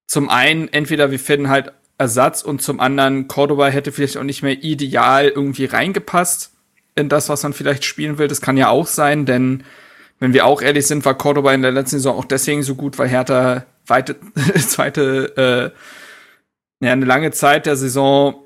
[0.07, 4.43] zum einen, entweder wir finden halt Ersatz und zum anderen Cordoba hätte vielleicht auch nicht
[4.43, 6.51] mehr ideal irgendwie reingepasst
[6.97, 8.27] in das, was man vielleicht spielen will.
[8.27, 9.65] Das kann ja auch sein, denn
[10.19, 12.99] wenn wir auch ehrlich sind, war Cordoba in der letzten Saison auch deswegen so gut,
[12.99, 14.17] weil Hertha weite,
[14.67, 15.73] zweite,
[16.83, 18.37] äh, ja, eine lange Zeit der Saison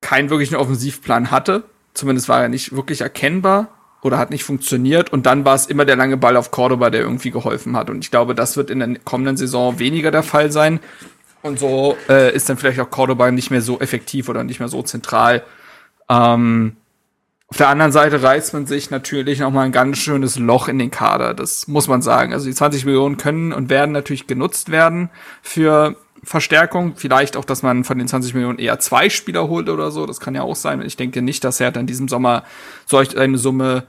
[0.00, 1.64] keinen wirklichen Offensivplan hatte.
[1.92, 3.68] Zumindest war er nicht wirklich erkennbar
[4.00, 5.12] oder hat nicht funktioniert.
[5.12, 7.90] Und dann war es immer der lange Ball auf Cordoba, der irgendwie geholfen hat.
[7.90, 10.80] Und ich glaube, das wird in der kommenden Saison weniger der Fall sein.
[11.46, 14.68] Und so äh, ist dann vielleicht auch Cordoba nicht mehr so effektiv oder nicht mehr
[14.68, 15.44] so zentral.
[16.08, 16.76] Ähm,
[17.48, 20.78] auf der anderen Seite reißt man sich natürlich noch mal ein ganz schönes Loch in
[20.78, 21.32] den Kader.
[21.32, 22.32] Das muss man sagen.
[22.32, 25.10] Also die 20 Millionen können und werden natürlich genutzt werden
[25.42, 26.94] für Verstärkung.
[26.96, 30.06] Vielleicht auch, dass man von den 20 Millionen eher zwei Spieler holt oder so.
[30.06, 30.82] Das kann ja auch sein.
[30.82, 32.42] Ich denke nicht, dass er dann diesem Sommer
[32.84, 33.86] solch eine Summe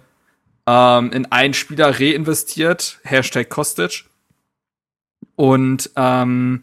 [0.68, 3.00] ähm, in einen Spieler reinvestiert.
[3.04, 4.06] Hashtag Kostic.
[5.36, 6.62] Und ähm,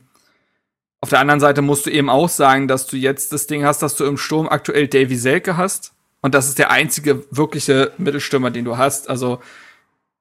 [1.04, 3.82] auf der anderen Seite musst du eben auch sagen, dass du jetzt das Ding hast,
[3.82, 5.92] dass du im Sturm aktuell Davy Selke hast.
[6.22, 9.10] Und das ist der einzige wirkliche Mittelstürmer, den du hast.
[9.10, 9.40] Also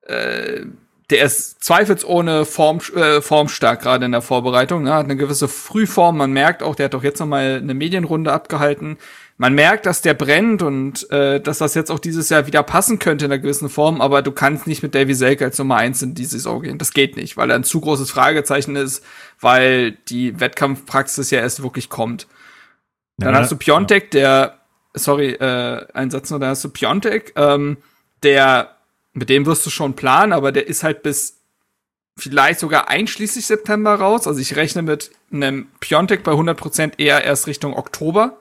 [0.01, 0.65] äh,
[1.09, 4.83] der ist zweifelsohne Form, äh, formstark gerade in der Vorbereitung.
[4.83, 4.93] Ne?
[4.93, 6.17] Hat eine gewisse Frühform.
[6.17, 8.97] Man merkt auch, der hat doch jetzt noch mal eine Medienrunde abgehalten
[9.37, 12.99] man merkt, dass der brennt und äh, dass das jetzt auch dieses Jahr wieder passen
[12.99, 16.01] könnte in einer gewissen Form, aber du kannst nicht mit Davy Selke als Nummer eins
[16.01, 16.77] in die Saison gehen.
[16.77, 19.03] Das geht nicht, weil er ein zu großes Fragezeichen ist,
[19.39, 22.27] weil die Wettkampfpraxis ja erst wirklich kommt.
[23.17, 24.59] Dann ja, hast du Piontek, der,
[24.93, 27.77] sorry, äh, ein Satz nur, dann hast du Piontek, ähm,
[28.21, 28.77] der,
[29.13, 31.39] mit dem wirst du schon planen, aber der ist halt bis
[32.17, 34.27] vielleicht sogar einschließlich September raus.
[34.27, 38.37] Also ich rechne mit einem Piontek bei 100% eher erst Richtung Oktober.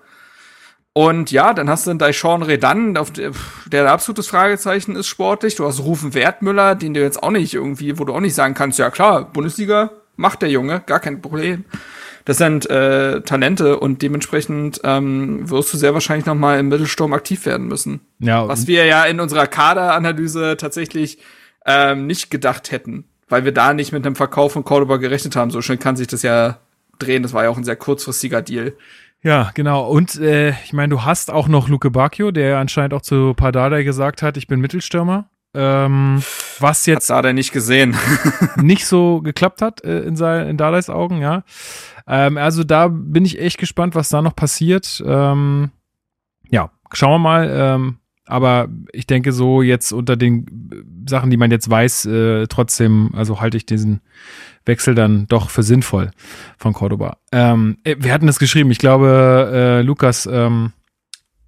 [0.95, 3.33] Und ja, dann hast du einen Daishon Redan, der,
[3.67, 5.55] der ein absolutes Fragezeichen ist sportlich.
[5.55, 8.55] Du hast Rufen Wertmüller, den du jetzt auch nicht irgendwie, wo du auch nicht sagen
[8.55, 11.65] kannst, ja klar, Bundesliga macht der Junge, gar kein Problem.
[12.25, 17.15] Das sind äh, Talente und dementsprechend ähm, wirst du sehr wahrscheinlich noch mal im Mittelsturm
[17.15, 18.01] aktiv werden müssen.
[18.21, 18.47] Ja.
[18.47, 21.19] Was wir ja in unserer Kaderanalyse tatsächlich
[21.67, 25.51] ähm, nicht gedacht hätten, weil wir da nicht mit einem Verkauf von Cordoba gerechnet haben.
[25.51, 26.59] So schnell kann sich das ja
[26.99, 27.23] drehen.
[27.23, 28.75] Das war ja auch ein sehr kurzfristiger Deal.
[29.23, 29.89] Ja, genau.
[29.89, 33.83] Und äh, ich meine, du hast auch noch Luke Bacchio, der anscheinend auch zu Pardada
[33.83, 35.29] gesagt hat, ich bin Mittelstürmer.
[35.55, 36.23] Ähm,
[36.61, 37.97] was jetzt hat Dardai nicht gesehen.
[38.57, 41.45] nicht so geklappt hat äh, in, sein, in Dardais Augen, ja.
[42.07, 45.03] Ähm, also da bin ich echt gespannt, was da noch passiert.
[45.07, 45.71] Ähm,
[46.51, 47.95] ja, schauen wir mal.
[48.27, 50.47] Aber ich denke so jetzt unter den
[51.09, 54.01] Sachen, die man jetzt weiß, äh, trotzdem, also halte ich diesen
[54.65, 56.13] Wechsel dann doch für sinnvoll
[56.57, 57.19] von Cordoba.
[57.33, 60.73] Ähm, äh, wir hatten das geschrieben, ich glaube, äh, Lukas ähm,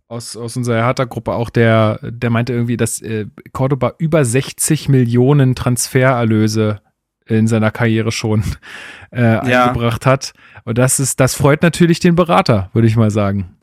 [0.08, 5.54] aus, aus unserer Hertha-Gruppe auch, der, der meinte irgendwie, dass äh, Cordoba über 60 Millionen
[5.54, 6.80] Transfererlöse
[7.26, 8.42] in seiner Karriere schon
[9.10, 9.66] äh, ja.
[9.66, 10.32] eingebracht hat.
[10.64, 13.56] Und das ist, das freut natürlich den Berater, würde ich mal sagen.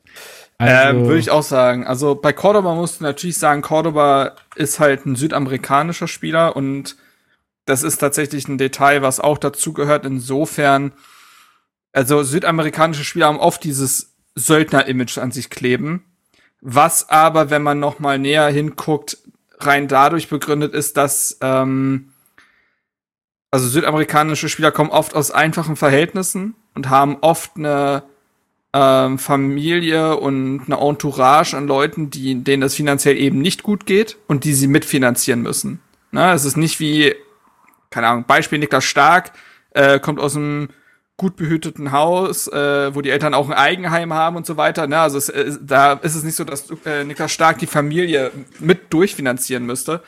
[0.62, 1.86] Also, ähm, würde ich auch sagen.
[1.86, 6.96] Also bei Cordoba musst du natürlich sagen, Cordoba ist halt ein südamerikanischer Spieler und
[7.64, 10.04] das ist tatsächlich ein Detail, was auch dazu gehört.
[10.04, 10.92] Insofern,
[11.92, 16.04] also südamerikanische Spieler haben oft dieses Söldner-Image an sich kleben,
[16.60, 19.18] was aber, wenn man noch mal näher hinguckt,
[19.58, 22.12] rein dadurch begründet ist, dass ähm,
[23.50, 28.02] also südamerikanische Spieler kommen oft aus einfachen Verhältnissen und haben oft eine
[28.74, 34.16] ähm, Familie und eine Entourage an Leuten, die, denen das finanziell eben nicht gut geht
[34.26, 35.80] und die sie mitfinanzieren müssen.
[36.10, 37.14] Na, es ist nicht wie
[37.92, 39.32] keine Ahnung, Beispiel Niklas Stark,
[39.70, 40.68] äh, kommt aus einem
[41.16, 44.88] gut behüteten Haus, äh, wo die Eltern auch ein Eigenheim haben und so weiter.
[44.88, 44.98] Ne?
[44.98, 48.92] Also es, äh, da ist es nicht so, dass äh, Niklas Stark die Familie mit
[48.92, 50.02] durchfinanzieren müsste.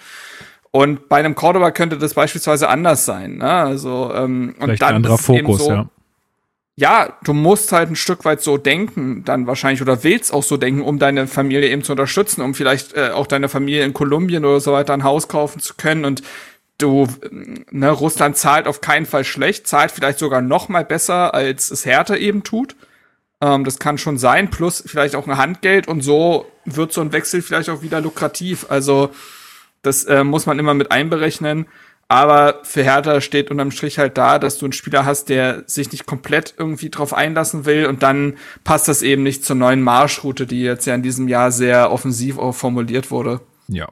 [0.73, 3.37] Und bei einem Cordoba könnte das beispielsweise anders sein.
[3.37, 3.53] Ne?
[3.53, 5.87] Also ähm, Vielleicht und dann ein anderer Fokus, so, ja.
[6.77, 10.57] Ja, du musst halt ein Stück weit so denken, dann wahrscheinlich oder willst auch so
[10.57, 14.45] denken, um deine Familie eben zu unterstützen, um vielleicht äh, auch deine Familie in Kolumbien
[14.45, 16.23] oder so weiter ein Haus kaufen zu können und
[16.79, 17.07] du,
[17.71, 21.87] ne, Russland zahlt auf keinen Fall schlecht, zahlt vielleicht sogar noch mal besser, als es
[21.87, 22.75] Hertha eben tut.
[23.41, 27.13] Ähm, das kann schon sein, plus vielleicht auch ein Handgeld und so wird so ein
[27.13, 28.67] Wechsel vielleicht auch wieder lukrativ.
[28.69, 29.11] Also
[29.83, 31.67] das äh, muss man immer mit einberechnen.
[32.09, 35.91] Aber für Hertha steht unterm Strich halt da, dass du einen Spieler hast, der sich
[35.91, 40.47] nicht komplett irgendwie drauf einlassen will und dann passt das eben nicht zur neuen Marschroute,
[40.47, 43.41] die jetzt ja in diesem Jahr sehr offensiv auch formuliert wurde.
[43.69, 43.89] Ja.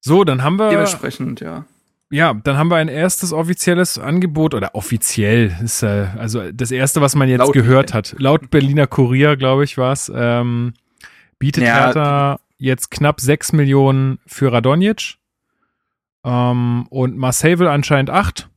[0.00, 0.68] So, dann haben wir.
[0.68, 1.64] Dementsprechend, ja.
[2.10, 7.00] Ja, dann haben wir ein erstes offizielles Angebot oder offiziell ist äh, also das erste,
[7.00, 8.14] was man jetzt Laut gehört hat.
[8.18, 10.12] Laut Berliner Kurier, glaube ich, war es.
[10.14, 10.74] Ähm,
[11.38, 11.86] bietet ja.
[11.86, 15.16] Hertha jetzt knapp 6 Millionen für Radonjic
[16.24, 18.48] ähm, und Marseille will anscheinend 8.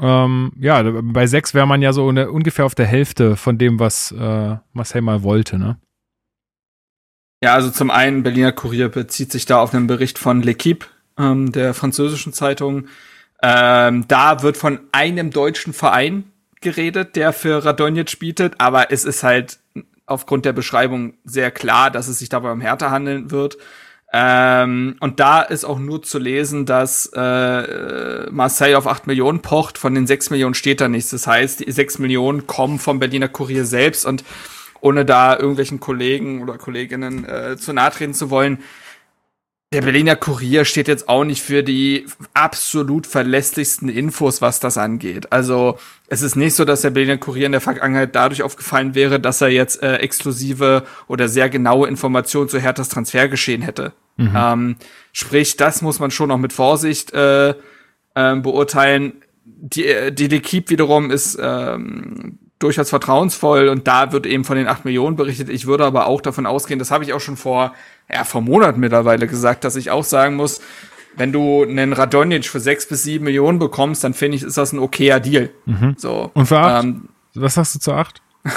[0.00, 3.80] Ähm, ja, bei 6 wäre man ja so eine, ungefähr auf der Hälfte von dem,
[3.80, 5.78] was äh, Marseille mal wollte, ne?
[7.42, 10.86] Ja, also zum einen, Berliner Kurier bezieht sich da auf einen Bericht von L'Equipe,
[11.18, 12.88] ähm, der französischen Zeitung.
[13.42, 19.22] Ähm, da wird von einem deutschen Verein geredet, der für Radonjic bietet, aber es ist
[19.22, 19.60] halt
[20.06, 23.58] aufgrund der Beschreibung sehr klar, dass es sich dabei um Härte handeln wird.
[24.10, 29.76] Ähm, und da ist auch nur zu lesen, dass äh, Marseille auf 8 Millionen pocht,
[29.76, 31.10] von den 6 Millionen steht da nichts.
[31.10, 34.24] Das heißt, die 6 Millionen kommen vom Berliner Kurier selbst und
[34.80, 38.62] ohne da irgendwelchen Kollegen oder Kolleginnen äh, zu nahe treten zu wollen,
[39.70, 45.30] der Berliner Kurier steht jetzt auch nicht für die absolut verlässlichsten Infos, was das angeht.
[45.30, 49.20] Also es ist nicht so, dass der Berliner Kurier in der Vergangenheit dadurch aufgefallen wäre,
[49.20, 53.92] dass er jetzt äh, exklusive oder sehr genaue Informationen zu Herthas Transfergeschehen hätte.
[54.16, 54.32] Mhm.
[54.34, 54.76] Ähm,
[55.12, 59.22] sprich, das muss man schon noch mit Vorsicht äh, äh, beurteilen.
[59.44, 64.66] Die, äh, die L'Equipe wiederum ist ähm, durchaus vertrauensvoll und da wird eben von den
[64.66, 65.48] acht Millionen berichtet.
[65.48, 67.74] Ich würde aber auch davon ausgehen, das habe ich auch schon vor,
[68.12, 70.60] ja, vor Monaten mittlerweile gesagt, dass ich auch sagen muss,
[71.16, 74.72] wenn du einen Radonjic für sechs bis sieben Millionen bekommst, dann finde ich, ist das
[74.72, 75.50] ein okayer Deal.
[75.66, 75.94] Mhm.
[75.96, 76.30] So.
[76.34, 76.84] Und für acht?
[76.84, 78.22] Ähm, Was sagst du zu acht?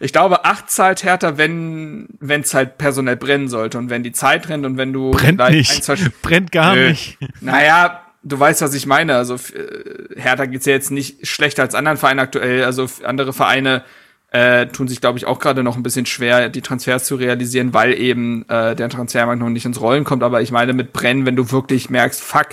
[0.00, 4.48] ich glaube, acht zahlt härter, wenn es halt personell brennen sollte und wenn die Zeit
[4.48, 6.90] rennt und wenn du brennt nicht, ein, brennt gar Nö.
[6.90, 7.18] nicht.
[7.40, 9.16] Naja, du weißt, was ich meine.
[9.16, 12.64] Also äh, Hertha geht's ja jetzt nicht schlechter als anderen Vereinen aktuell.
[12.64, 13.84] Also andere Vereine
[14.30, 17.72] äh, tun sich, glaube ich, auch gerade noch ein bisschen schwer, die Transfers zu realisieren,
[17.72, 20.22] weil eben äh, der Transfermarkt noch nicht ins Rollen kommt.
[20.22, 22.48] Aber ich meine mit Brennen, wenn du wirklich merkst, fuck,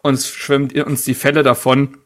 [0.00, 1.98] uns schwimmt uns die Fälle davon,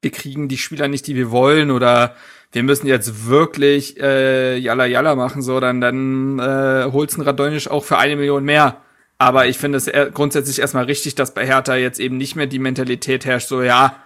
[0.00, 2.16] wir kriegen die Spieler nicht, die wir wollen, oder
[2.52, 7.68] wir müssen jetzt wirklich äh, Jalla Jalla machen, so, dann, dann äh, holst ein Radonisch
[7.68, 8.80] auch für eine Million mehr.
[9.20, 12.58] Aber ich finde es grundsätzlich erstmal richtig, dass bei Hertha jetzt eben nicht mehr die
[12.58, 13.96] Mentalität herrscht, so ja,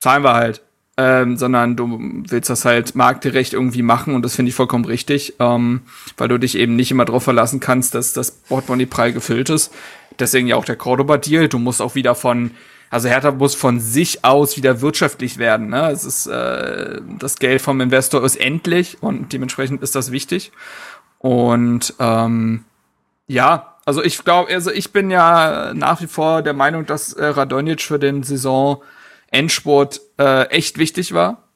[0.00, 0.60] zahlen wir halt.
[0.96, 5.34] Ähm, sondern du willst das halt marktgerecht irgendwie machen und das finde ich vollkommen richtig,
[5.38, 5.82] ähm,
[6.16, 9.72] weil du dich eben nicht immer darauf verlassen kannst, dass das Portemonnaie prall gefüllt ist.
[10.18, 11.48] Deswegen ja auch der Cordoba-Deal.
[11.48, 12.50] Du musst auch wieder von,
[12.90, 15.68] also Hertha muss von sich aus wieder wirtschaftlich werden.
[15.68, 15.90] Ne?
[15.92, 20.50] Es ist äh, das Geld vom Investor ist endlich und dementsprechend ist das wichtig.
[21.20, 22.64] Und ähm,
[23.28, 27.26] ja, also ich glaube, also ich bin ja nach wie vor der Meinung, dass äh,
[27.26, 28.82] Radonjic für den Saison
[29.30, 31.48] Endspurt äh, echt wichtig war.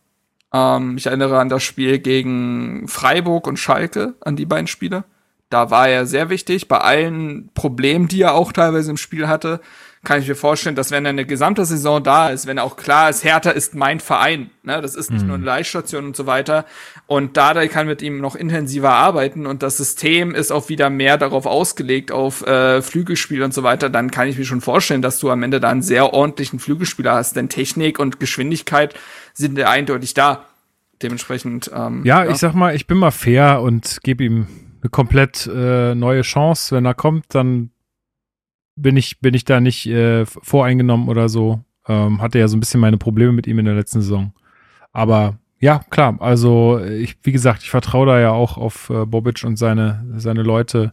[0.53, 5.05] Ähm, ich erinnere an das Spiel gegen Freiburg und Schalke, an die beiden Spiele.
[5.51, 9.61] Da war er sehr wichtig, bei allen Problemen, die er auch teilweise im Spiel hatte
[10.07, 13.11] kann ich mir vorstellen, dass wenn er eine gesamte Saison da ist, wenn auch klar
[13.11, 15.27] ist, Hertha ist mein Verein, ne, das ist nicht mhm.
[15.27, 16.64] nur eine Leihstation und so weiter,
[17.07, 21.19] und Dardai kann mit ihm noch intensiver arbeiten und das System ist auch wieder mehr
[21.19, 25.19] darauf ausgelegt, auf äh, Flügelspiel und so weiter, dann kann ich mir schon vorstellen, dass
[25.19, 28.95] du am Ende da einen sehr ordentlichen Flügelspieler hast, denn Technik und Geschwindigkeit
[29.35, 30.45] sind ja eindeutig da.
[31.03, 31.71] Dementsprechend.
[31.75, 34.47] Ähm, ja, ja, ich sag mal, ich bin mal fair und gebe ihm
[34.81, 36.75] eine komplett äh, neue Chance.
[36.75, 37.71] Wenn er kommt, dann
[38.77, 41.65] bin ich, bin ich da nicht äh, voreingenommen oder so.
[41.89, 44.33] Ähm, hatte ja so ein bisschen meine Probleme mit ihm in der letzten Saison.
[44.93, 49.43] Aber ja, klar, also ich, wie gesagt, ich vertraue da ja auch auf äh, Bobic
[49.43, 50.93] und seine, seine Leute,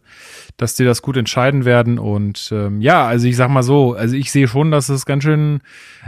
[0.56, 1.98] dass die das gut entscheiden werden.
[1.98, 5.22] Und ähm, ja, also ich sag mal so, also ich sehe schon, dass es ganz
[5.22, 5.60] schön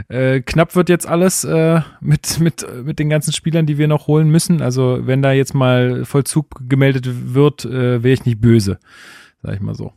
[0.09, 4.07] äh, knapp wird jetzt alles äh, mit, mit, mit den ganzen Spielern, die wir noch
[4.07, 4.63] holen müssen.
[4.63, 8.79] Also wenn da jetzt mal Vollzug gemeldet wird, äh, wäre ich nicht böse,
[9.43, 9.93] sag ich mal so.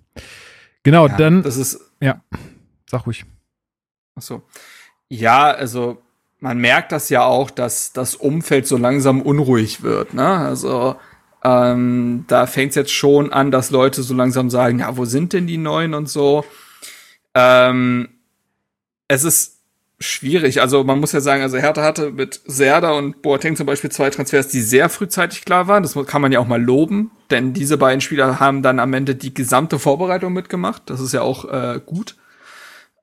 [0.83, 1.43] Genau, ja, dann.
[1.43, 1.81] Das ist.
[2.01, 2.23] Ja,
[2.91, 3.25] sag ruhig.
[4.17, 4.43] Ach so.
[5.09, 6.03] Ja, also
[6.39, 10.15] man merkt das ja auch, dass das Umfeld so langsam unruhig wird.
[10.15, 10.27] Ne?
[10.27, 10.97] Also
[11.45, 15.33] ähm, da fängt es jetzt schon an, dass Leute so langsam sagen, ja, wo sind
[15.33, 16.45] denn die Neuen und so.
[17.35, 18.09] Ähm,
[19.09, 19.60] es ist
[20.01, 20.61] schwierig.
[20.61, 24.11] Also man muss ja sagen, also Hertha hatte mit Serda und Boateng zum Beispiel zwei
[24.11, 25.83] Transfers, die sehr frühzeitig klar waren.
[25.83, 29.15] Das kann man ja auch mal loben, denn diese beiden Spieler haben dann am Ende
[29.15, 30.83] die gesamte Vorbereitung mitgemacht.
[30.87, 32.17] Das ist ja auch äh, gut.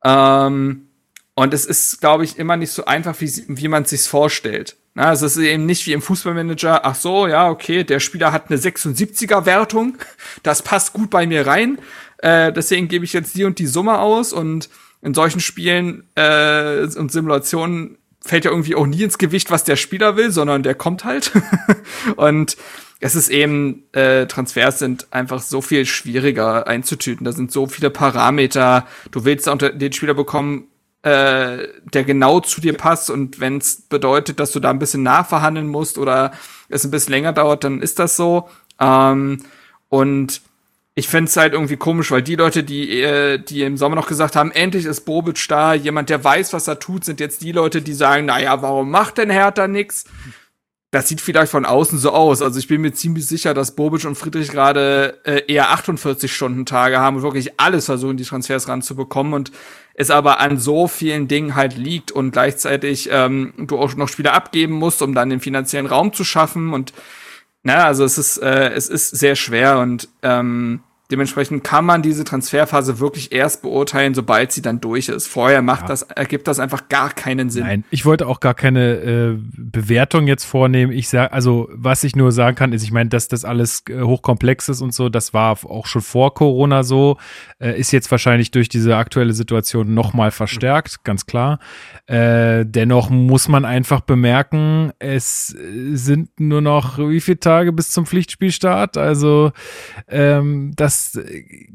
[0.04, 0.88] Ähm,
[1.36, 4.76] und es ist, glaube ich, immer nicht so einfach, wie, wie man es sich vorstellt.
[4.96, 8.32] Na, also es ist eben nicht wie im Fußballmanager, ach so, ja, okay, der Spieler
[8.32, 10.00] hat eine 76er Wertung,
[10.42, 11.78] das passt gut bei mir rein,
[12.18, 14.70] äh, deswegen gebe ich jetzt die und die Summe aus und
[15.08, 19.78] in solchen Spielen äh, und Simulationen fällt ja irgendwie auch nie ins Gewicht, was der
[19.78, 21.32] Spieler will, sondern der kommt halt.
[22.18, 22.58] und
[23.00, 27.24] es ist eben, äh, Transfers sind einfach so viel schwieriger einzutüten.
[27.24, 28.86] Da sind so viele Parameter.
[29.12, 30.66] Du willst unter den Spieler bekommen,
[31.04, 33.10] äh, der genau zu dir passt.
[33.10, 36.34] Und wenn es bedeutet, dass du da ein bisschen nachverhandeln musst oder
[36.68, 38.50] es ein bisschen länger dauert, dann ist das so.
[38.78, 39.42] Ähm,
[39.88, 40.42] und
[40.98, 44.36] ich fände halt irgendwie komisch, weil die Leute, die, äh, die im Sommer noch gesagt
[44.36, 47.84] haben, endlich ist Bobic da, jemand, der weiß, was er tut, sind jetzt die Leute,
[47.84, 50.06] die sagen, naja, warum macht denn Hertha nix?
[50.90, 52.42] Das sieht vielleicht von außen so aus.
[52.42, 56.66] Also ich bin mir ziemlich sicher, dass Bobic und Friedrich gerade äh, eher 48 Stunden
[56.66, 59.52] Tage haben und wirklich alles versuchen, die Transfers ranzubekommen und
[59.94, 64.34] es aber an so vielen Dingen halt liegt und gleichzeitig ähm, du auch noch Spieler
[64.34, 66.92] abgeben musst, um dann den finanziellen Raum zu schaffen und
[67.64, 72.26] na, also es ist äh, es ist sehr schwer und ähm, Dementsprechend kann man diese
[72.26, 75.28] Transferphase wirklich erst beurteilen, sobald sie dann durch ist.
[75.28, 75.88] Vorher macht ja.
[75.88, 77.64] das, ergibt das einfach gar keinen Sinn.
[77.64, 80.92] Nein, ich wollte auch gar keine äh, Bewertung jetzt vornehmen.
[80.92, 84.02] Ich sage, also was ich nur sagen kann, ist, ich meine, dass das alles äh,
[84.02, 87.18] hochkomplex ist und so, das war auch schon vor Corona so,
[87.60, 91.60] äh, ist jetzt wahrscheinlich durch diese aktuelle Situation nochmal verstärkt, ganz klar.
[92.08, 98.06] Äh, dennoch muss man einfach bemerken, es sind nur noch wie viele Tage bis zum
[98.06, 98.98] Pflichtspielstart.
[98.98, 99.52] Also
[100.10, 100.97] ähm, das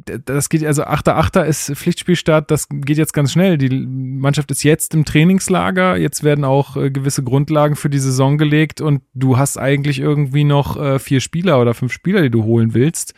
[0.04, 1.44] das, das geht, also 8.8.
[1.44, 3.58] ist Pflichtspielstart, das geht jetzt ganz schnell.
[3.58, 8.38] Die Mannschaft ist jetzt im Trainingslager, jetzt werden auch äh, gewisse Grundlagen für die Saison
[8.38, 12.44] gelegt und du hast eigentlich irgendwie noch äh, vier Spieler oder fünf Spieler, die du
[12.44, 13.14] holen willst,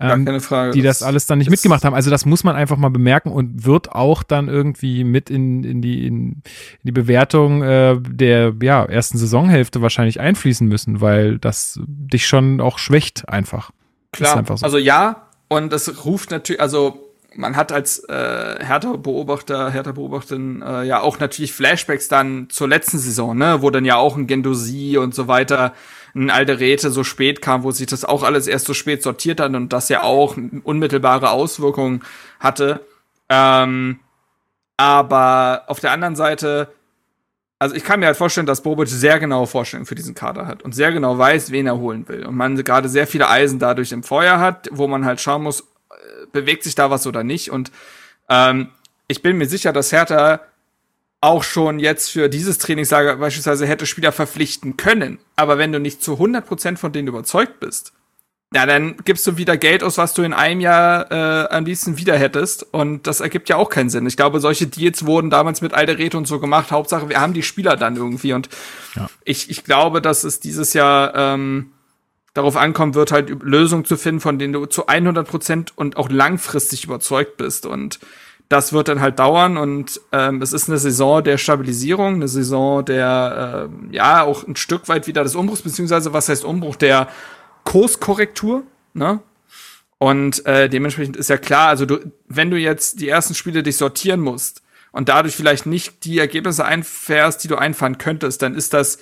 [0.00, 1.94] ähm, keine Frage, die das, das alles dann nicht mitgemacht haben.
[1.94, 5.82] Also das muss man einfach mal bemerken und wird auch dann irgendwie mit in, in,
[5.82, 6.42] die, in
[6.82, 12.78] die Bewertung äh, der ja, ersten Saisonhälfte wahrscheinlich einfließen müssen, weil das dich schon auch
[12.78, 13.70] schwächt einfach.
[14.12, 14.64] Klar, so.
[14.64, 21.00] also ja, und das ruft natürlich, also man hat als äh, Hertha-Beobachter, Hertha-Beobachterin äh, ja
[21.00, 25.14] auch natürlich Flashbacks dann zur letzten Saison, ne, wo dann ja auch ein Gendosi und
[25.14, 25.74] so weiter,
[26.14, 29.54] ein Alderete so spät kam, wo sich das auch alles erst so spät sortiert hat
[29.54, 32.02] und das ja auch unmittelbare Auswirkungen
[32.38, 32.86] hatte.
[33.28, 33.98] Ähm,
[34.76, 36.68] aber auf der anderen Seite,
[37.64, 40.62] also ich kann mir halt vorstellen, dass Bobic sehr genaue Vorstellungen für diesen Kader hat
[40.62, 42.26] und sehr genau weiß, wen er holen will.
[42.26, 45.60] Und man gerade sehr viele Eisen dadurch im Feuer hat, wo man halt schauen muss,
[45.60, 47.50] äh, bewegt sich da was oder nicht.
[47.50, 47.72] Und
[48.28, 48.68] ähm,
[49.08, 50.40] ich bin mir sicher, dass Hertha
[51.22, 55.18] auch schon jetzt für dieses Trainingslager beispielsweise hätte Spieler verpflichten können.
[55.34, 57.94] Aber wenn du nicht zu 100% von denen überzeugt bist,
[58.54, 61.98] ja, dann gibst du wieder Geld aus, was du in einem Jahr äh, am liebsten
[61.98, 62.64] wieder hättest.
[62.72, 64.06] Und das ergibt ja auch keinen Sinn.
[64.06, 66.70] Ich glaube, solche Deals wurden damals mit Alderete und so gemacht.
[66.70, 68.32] Hauptsache, wir haben die Spieler dann irgendwie.
[68.32, 68.48] Und
[68.94, 69.10] ja.
[69.24, 71.72] ich, ich glaube, dass es dieses Jahr ähm,
[72.32, 76.08] darauf ankommen wird, halt Lösungen zu finden, von denen du zu 100 Prozent und auch
[76.08, 77.66] langfristig überzeugt bist.
[77.66, 77.98] Und
[78.48, 79.56] das wird dann halt dauern.
[79.56, 84.54] Und ähm, es ist eine Saison der Stabilisierung, eine Saison der, äh, ja, auch ein
[84.54, 87.08] Stück weit wieder des Umbruchs, beziehungsweise was heißt Umbruch, der
[87.64, 89.20] Kurskorrektur, ne?
[89.98, 91.98] Und äh, dementsprechend ist ja klar, also du,
[92.28, 96.64] wenn du jetzt die ersten Spiele dich sortieren musst und dadurch vielleicht nicht die Ergebnisse
[96.64, 98.98] einfährst, die du einfahren könntest, dann ist das,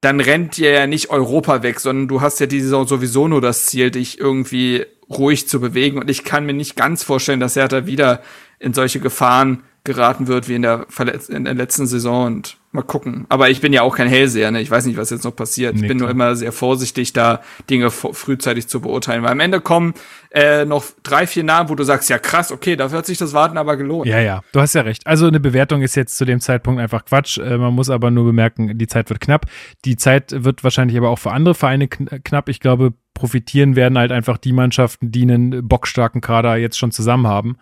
[0.00, 3.40] dann rennt dir ja nicht Europa weg, sondern du hast ja diese Saison sowieso nur
[3.40, 5.98] das Ziel, dich irgendwie ruhig zu bewegen.
[5.98, 8.22] Und ich kann mir nicht ganz vorstellen, dass er da wieder
[8.60, 12.86] in solche Gefahren geraten wird wie in der, Verletz in der letzten Saison und mal
[12.86, 13.26] gucken.
[13.28, 14.60] Aber ich bin ja auch kein Hellseher, ne?
[14.60, 15.74] Ich weiß nicht, was jetzt noch passiert.
[15.74, 16.08] Nee, ich bin klar.
[16.08, 19.94] nur immer sehr vorsichtig, da Dinge frühzeitig zu beurteilen, weil am Ende kommen
[20.30, 23.32] äh, noch drei, vier Namen, wo du sagst, ja krass, okay, dafür hat sich das
[23.32, 24.06] Warten aber gelohnt.
[24.06, 25.06] Ja, ja, du hast ja recht.
[25.06, 27.38] Also eine Bewertung ist jetzt zu dem Zeitpunkt einfach Quatsch.
[27.38, 29.46] Äh, man muss aber nur bemerken, die Zeit wird knapp.
[29.84, 32.48] Die Zeit wird wahrscheinlich aber auch für andere Vereine kn knapp.
[32.48, 37.26] Ich glaube, profitieren werden halt einfach die Mannschaften, die einen bockstarken Kader jetzt schon zusammen
[37.26, 37.56] haben.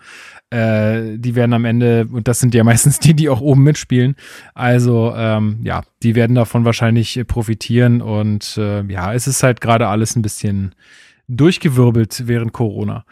[0.50, 4.16] Äh, die werden am Ende, und das sind ja meistens die, die auch oben mitspielen,
[4.54, 9.88] also ähm, ja, die werden davon wahrscheinlich profitieren und äh, ja, es ist halt gerade
[9.88, 10.74] alles ein bisschen
[11.28, 13.04] durchgewirbelt während Corona.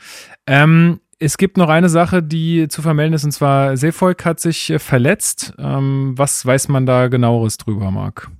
[0.46, 4.70] Ähm, es gibt noch eine Sache, die zu vermelden ist, und zwar Seevolk hat sich
[4.70, 5.54] äh, verletzt.
[5.58, 8.30] Ähm, was weiß man da genaueres drüber, Marc?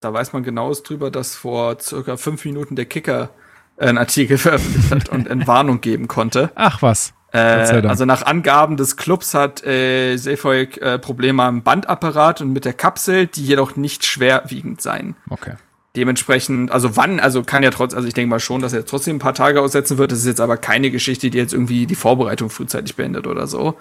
[0.00, 3.30] Da weiß man genaues drüber, dass vor circa fünf Minuten der Kicker
[3.78, 6.52] einen Artikel veröffentlicht hat und Entwarnung geben konnte.
[6.54, 7.14] Ach was.
[7.34, 12.64] Äh, also nach Angaben des Clubs hat äh, Seefolk äh, Probleme am Bandapparat und mit
[12.64, 15.16] der Kapsel, die jedoch nicht schwerwiegend sein.
[15.28, 15.54] Okay.
[15.96, 19.16] Dementsprechend, also wann, also kann ja trotz, also ich denke mal schon, dass er trotzdem
[19.16, 20.12] ein paar Tage aussetzen wird.
[20.12, 23.74] Das ist jetzt aber keine Geschichte, die jetzt irgendwie die Vorbereitung frühzeitig beendet oder so.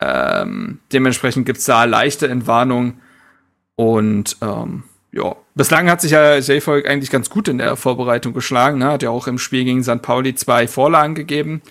[0.00, 2.94] Ähm, dementsprechend gibt's da leichte Entwarnung
[3.76, 4.82] und ähm,
[5.12, 8.78] ja, bislang hat sich ja Seefolk eigentlich ganz gut in der Vorbereitung geschlagen.
[8.78, 8.86] Ne?
[8.86, 10.02] Hat ja auch im Spiel gegen St.
[10.02, 11.62] Pauli zwei Vorlagen gegeben.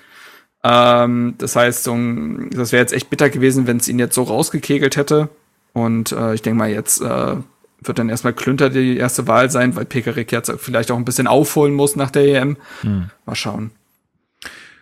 [0.63, 4.15] Ähm, das heißt, so ein, das wäre jetzt echt bitter gewesen, wenn es ihn jetzt
[4.15, 5.29] so rausgekegelt hätte.
[5.73, 7.35] Und äh, ich denke mal, jetzt äh,
[7.81, 11.27] wird dann erstmal Klünter die erste Wahl sein, weil Pekarik jetzt vielleicht auch ein bisschen
[11.27, 12.57] aufholen muss nach der EM.
[12.81, 13.09] Hm.
[13.25, 13.71] Mal schauen.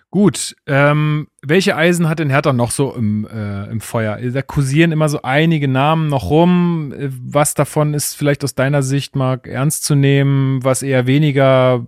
[0.10, 4.18] Gut, ähm, welche Eisen hat denn Hertha noch so im, äh, im Feuer?
[4.18, 6.93] Da kursieren immer so einige Namen noch rum.
[6.97, 10.64] Was davon ist vielleicht aus deiner Sicht, Marc, ernst zu nehmen?
[10.64, 11.86] Was eher weniger?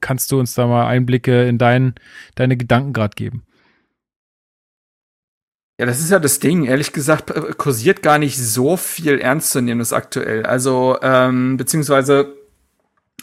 [0.00, 1.94] Kannst du uns da mal Einblicke in dein,
[2.34, 3.44] deine Gedanken gerade geben?
[5.78, 6.64] Ja, das ist ja das Ding.
[6.64, 10.44] Ehrlich gesagt, kursiert gar nicht so viel ernst zu nehmen, das aktuell.
[10.44, 12.39] Also, ähm, beziehungsweise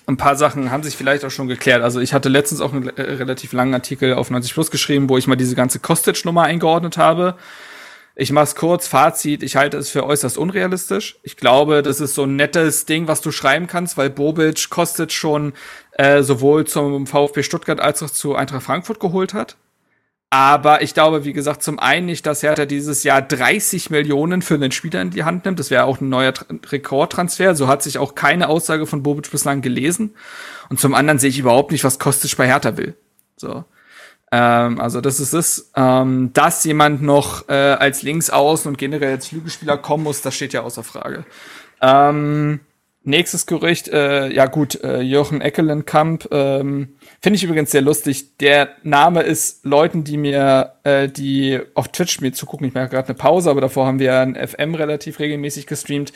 [0.08, 1.84] ein paar Sachen haben sich vielleicht auch schon geklärt.
[1.84, 5.18] Also ich hatte letztens auch einen äh, relativ langen Artikel auf 90 Plus geschrieben, wo
[5.18, 7.36] ich mal diese ganze Kostic-Nummer eingeordnet habe.
[8.16, 11.20] Ich mach's kurz, Fazit, ich halte es für äußerst unrealistisch.
[11.24, 15.12] Ich glaube, das ist so ein nettes Ding, was du schreiben kannst, weil Bobic Kostic
[15.12, 15.54] schon
[15.92, 19.58] äh, sowohl zum VfB Stuttgart als auch zu Eintracht Frankfurt geholt hat.
[20.30, 24.56] Aber ich glaube, wie gesagt, zum einen nicht, dass Hertha dieses Jahr 30 Millionen für
[24.56, 25.58] einen Spieler in die Hand nimmt.
[25.58, 26.34] Das wäre auch ein neuer
[26.70, 27.56] Rekordtransfer.
[27.56, 30.16] So hat sich auch keine Aussage von Bobic bislang gelesen.
[30.70, 32.98] Und zum anderen sehe ich überhaupt nicht, was Kostic bei Hertha will.
[33.38, 33.64] So.
[34.30, 35.72] Ähm, also das ist es.
[35.78, 40.52] Ähm, dass jemand noch äh, als Linksaußen und generell als Flügelspieler kommen muss, das steht
[40.52, 41.24] ja außer Frage.
[41.82, 42.60] Ähm,
[43.08, 48.38] nächstes Gerücht, äh, ja gut, äh, Jochen Eckelenkamp, ähm, Finde ich übrigens sehr lustig.
[48.38, 52.68] Der Name ist Leuten, die mir, äh, die auf Twitch mir zugucken.
[52.68, 56.14] Ich mache gerade eine Pause, aber davor haben wir ein FM relativ regelmäßig gestreamt.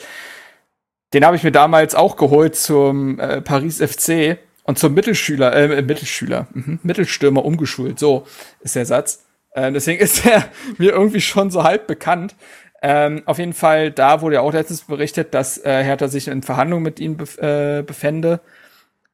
[1.12, 5.82] Den habe ich mir damals auch geholt zum äh, Paris FC und zum Mittelschüler, äh,
[5.82, 7.98] Mittelschüler, mhm, Mittelstürmer umgeschult.
[7.98, 8.26] So
[8.60, 9.24] ist der Satz.
[9.50, 12.36] Äh, deswegen ist er mir irgendwie schon so halb bekannt.
[12.84, 16.42] Ähm, auf jeden Fall, da wurde ja auch letztens berichtet, dass äh, Hertha sich in
[16.42, 18.40] Verhandlungen mit ihm bef äh, befände.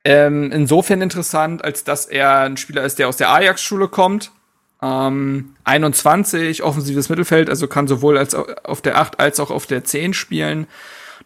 [0.05, 4.33] Ähm, insofern interessant, als dass er ein Spieler ist, der aus der Ajax-Schule kommt.
[4.81, 9.85] Ähm, 21, offensives Mittelfeld, also kann sowohl als auf der 8 als auch auf der
[9.85, 10.66] 10 spielen.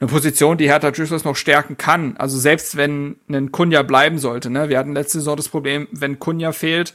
[0.00, 2.16] Eine Position, die Hertha durchaus noch stärken kann.
[2.16, 4.68] Also selbst wenn ein Kunja bleiben sollte, ne?
[4.68, 6.94] Wir hatten letzte Saison das Problem, wenn Kunja fehlt,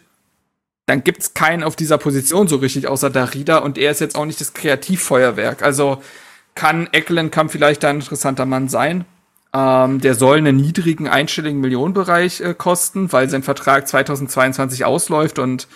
[0.88, 4.26] dann gibt's keinen auf dieser Position so richtig außer Darida und er ist jetzt auch
[4.26, 5.62] nicht das Kreativfeuerwerk.
[5.62, 6.02] Also
[6.56, 9.06] kann Ecklenkamp vielleicht ein interessanter Mann sein.
[9.54, 15.68] Ähm, der soll einen niedrigen einstelligen Millionenbereich äh, kosten, weil sein Vertrag 2022 ausläuft und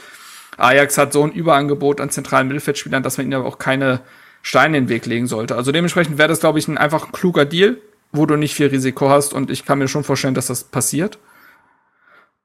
[0.58, 4.00] Ajax hat so ein Überangebot an zentralen Mittelfeldspielern, dass man ihnen aber auch keine
[4.42, 5.56] Steine in den Weg legen sollte.
[5.56, 7.78] Also dementsprechend wäre das, glaube ich, ein einfach kluger Deal,
[8.14, 11.20] wo du nicht viel Risiko hast und ich kann mir schon vorstellen, dass das passiert.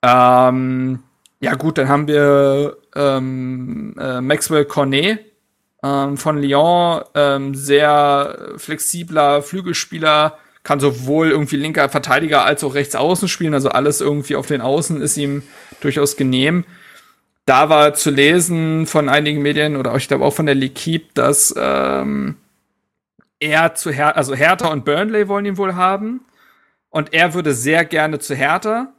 [0.03, 1.01] Ähm,
[1.41, 5.21] ja gut, dann haben wir ähm, äh, Maxwell Cornet
[5.83, 12.97] ähm, von Lyon, ähm, sehr flexibler Flügelspieler, kann sowohl irgendwie linker Verteidiger als auch rechts
[12.97, 15.43] außen spielen, also alles irgendwie auf den Außen ist ihm
[15.81, 16.65] durchaus genehm.
[17.45, 21.55] Da war zu lesen von einigen Medien oder ich glaube auch von der L'Equipe, dass
[21.57, 22.37] ähm,
[23.39, 26.23] er zu Her also Hertha und Burnley wollen ihn wohl haben
[26.91, 28.93] und er würde sehr gerne zu Hertha.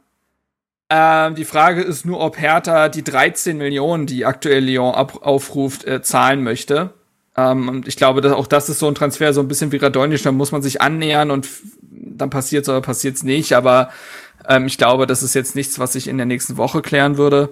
[0.90, 6.02] Ähm, die Frage ist nur, ob Hertha die 13 Millionen, die aktuell Lyon aufruft, äh,
[6.02, 6.90] zahlen möchte.
[7.36, 9.76] Ähm, und ich glaube, dass auch das ist so ein Transfer, so ein bisschen wie
[9.76, 11.48] Radonisch, da muss man sich annähern und
[11.90, 13.52] dann passiert's oder passiert's nicht.
[13.52, 13.90] Aber
[14.48, 17.50] ähm, ich glaube, das ist jetzt nichts, was sich in der nächsten Woche klären würde.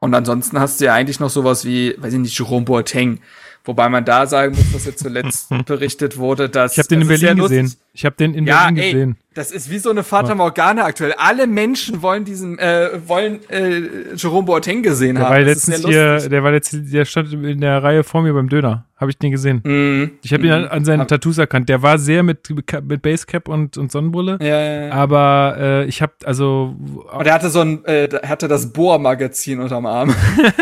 [0.00, 3.20] Und ansonsten hast du ja eigentlich noch sowas wie, weiß ich nicht, Jerome Boateng.
[3.64, 6.72] Wobei man da sagen muss, dass jetzt zuletzt berichtet wurde, dass.
[6.72, 7.74] Ich habe den in Berlin gesehen.
[7.98, 9.16] Ich habe den in ja, Berlin ey, gesehen.
[9.34, 11.14] Das ist wie so eine Fata Morgana aktuell.
[11.14, 15.32] Alle Menschen wollen diesen, äh, wollen äh, Jerome Boateng gesehen der haben.
[15.32, 18.84] War letztens hier, der war jetzt, der stand in der Reihe vor mir beim Döner.
[18.98, 19.62] Habe ich den gesehen.
[19.64, 20.12] Mm.
[20.22, 21.08] Ich habe ihn an, an seinen mm.
[21.08, 21.68] Tattoos erkannt.
[21.68, 22.48] Der war sehr mit,
[22.84, 24.38] mit Basecap und, und Sonnenbrille.
[24.40, 24.92] Ja, ja, ja.
[24.92, 26.76] Aber äh, ich habe also.
[27.12, 30.14] Und er hatte so ein, äh, hatte das Bohr-Magazin unterm Arm.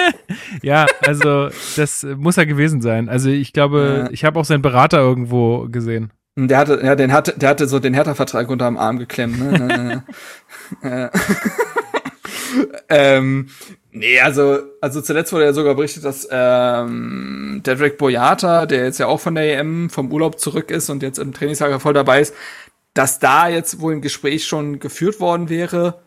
[0.63, 3.11] ja, also das muss er gewesen sein.
[3.11, 4.11] Also ich glaube, ja.
[4.11, 6.13] ich habe auch seinen Berater irgendwo gesehen.
[6.39, 9.41] Der hatte, ja, den hatte, der hatte so den Hertha-Vertrag unterm Arm geklemmt.
[9.41, 10.05] Ne?
[10.83, 11.11] ne.
[12.91, 13.49] ähm,
[13.91, 19.07] nee, also, also zuletzt wurde ja sogar berichtet, dass ähm, Dedrick Boyata, der jetzt ja
[19.07, 22.35] auch von der EM vom Urlaub zurück ist und jetzt im Trainingslager voll dabei ist,
[22.93, 26.01] dass da jetzt wohl ein Gespräch schon geführt worden wäre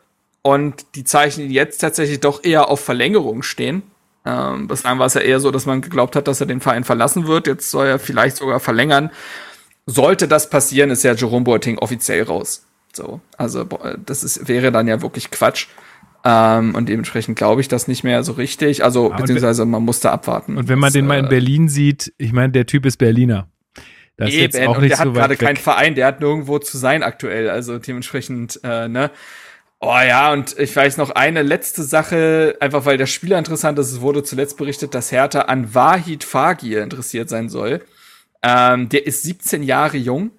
[0.43, 3.81] und die Zeichen jetzt tatsächlich doch eher auf Verlängerung stehen.
[4.25, 6.83] Ähm, bislang war es ja eher so, dass man geglaubt hat, dass er den Verein
[6.83, 7.47] verlassen wird.
[7.47, 9.09] Jetzt soll er vielleicht sogar verlängern.
[9.89, 12.65] Sollte das passieren, ist ja Jerome Boateng offiziell raus.
[12.93, 13.65] So, also
[14.05, 15.67] das ist, wäre dann ja wirklich Quatsch.
[16.25, 18.83] Ähm, und dementsprechend glaube ich das nicht mehr so richtig.
[18.83, 20.57] Also, ja, beziehungsweise man musste abwarten.
[20.57, 22.97] Und wenn man das, den mal in äh, Berlin sieht, ich meine, der Typ ist
[22.97, 23.47] Berliner.
[24.17, 26.59] Das eben, ist jetzt auch nicht der so hat gerade keinen Verein, der hat nirgendwo
[26.59, 27.49] zu sein aktuell.
[27.49, 29.11] Also dementsprechend, äh, ne?
[29.79, 33.93] Oh ja, und ich weiß noch eine letzte Sache, einfach weil der Spieler interessant ist.
[33.93, 37.81] Es wurde zuletzt berichtet, dass Hertha an Wahid Fagir interessiert sein soll.
[38.41, 40.31] Ähm, der ist 17 Jahre jung,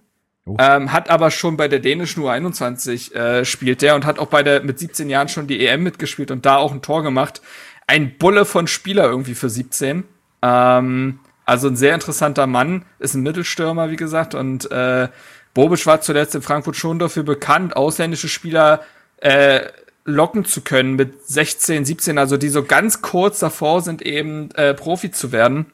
[0.46, 0.57] oh.
[0.59, 4.42] ähm, hat aber schon bei der dänischen U21 äh, spielt der und hat auch bei
[4.42, 7.42] der mit 17 Jahren schon die EM mitgespielt und da auch ein Tor gemacht.
[7.86, 10.05] Ein Bulle von Spieler irgendwie für 17.
[10.42, 15.09] Ähm, also ein sehr interessanter Mann, ist ein Mittelstürmer, wie gesagt, und äh,
[15.53, 18.82] Bobisch war zuletzt in Frankfurt schon dafür bekannt, ausländische Spieler
[19.16, 19.62] äh,
[20.05, 24.74] locken zu können mit 16, 17, also die so ganz kurz davor sind, eben äh,
[24.74, 25.66] Profi zu werden.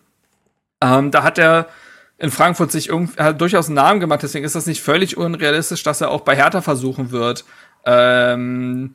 [0.81, 1.69] Ähm, da hat er
[2.19, 5.83] in Frankfurt sich irgendwie, hat durchaus einen Namen gemacht, deswegen ist das nicht völlig unrealistisch,
[5.83, 7.45] dass er auch bei Hertha versuchen wird,
[7.85, 8.95] ähm,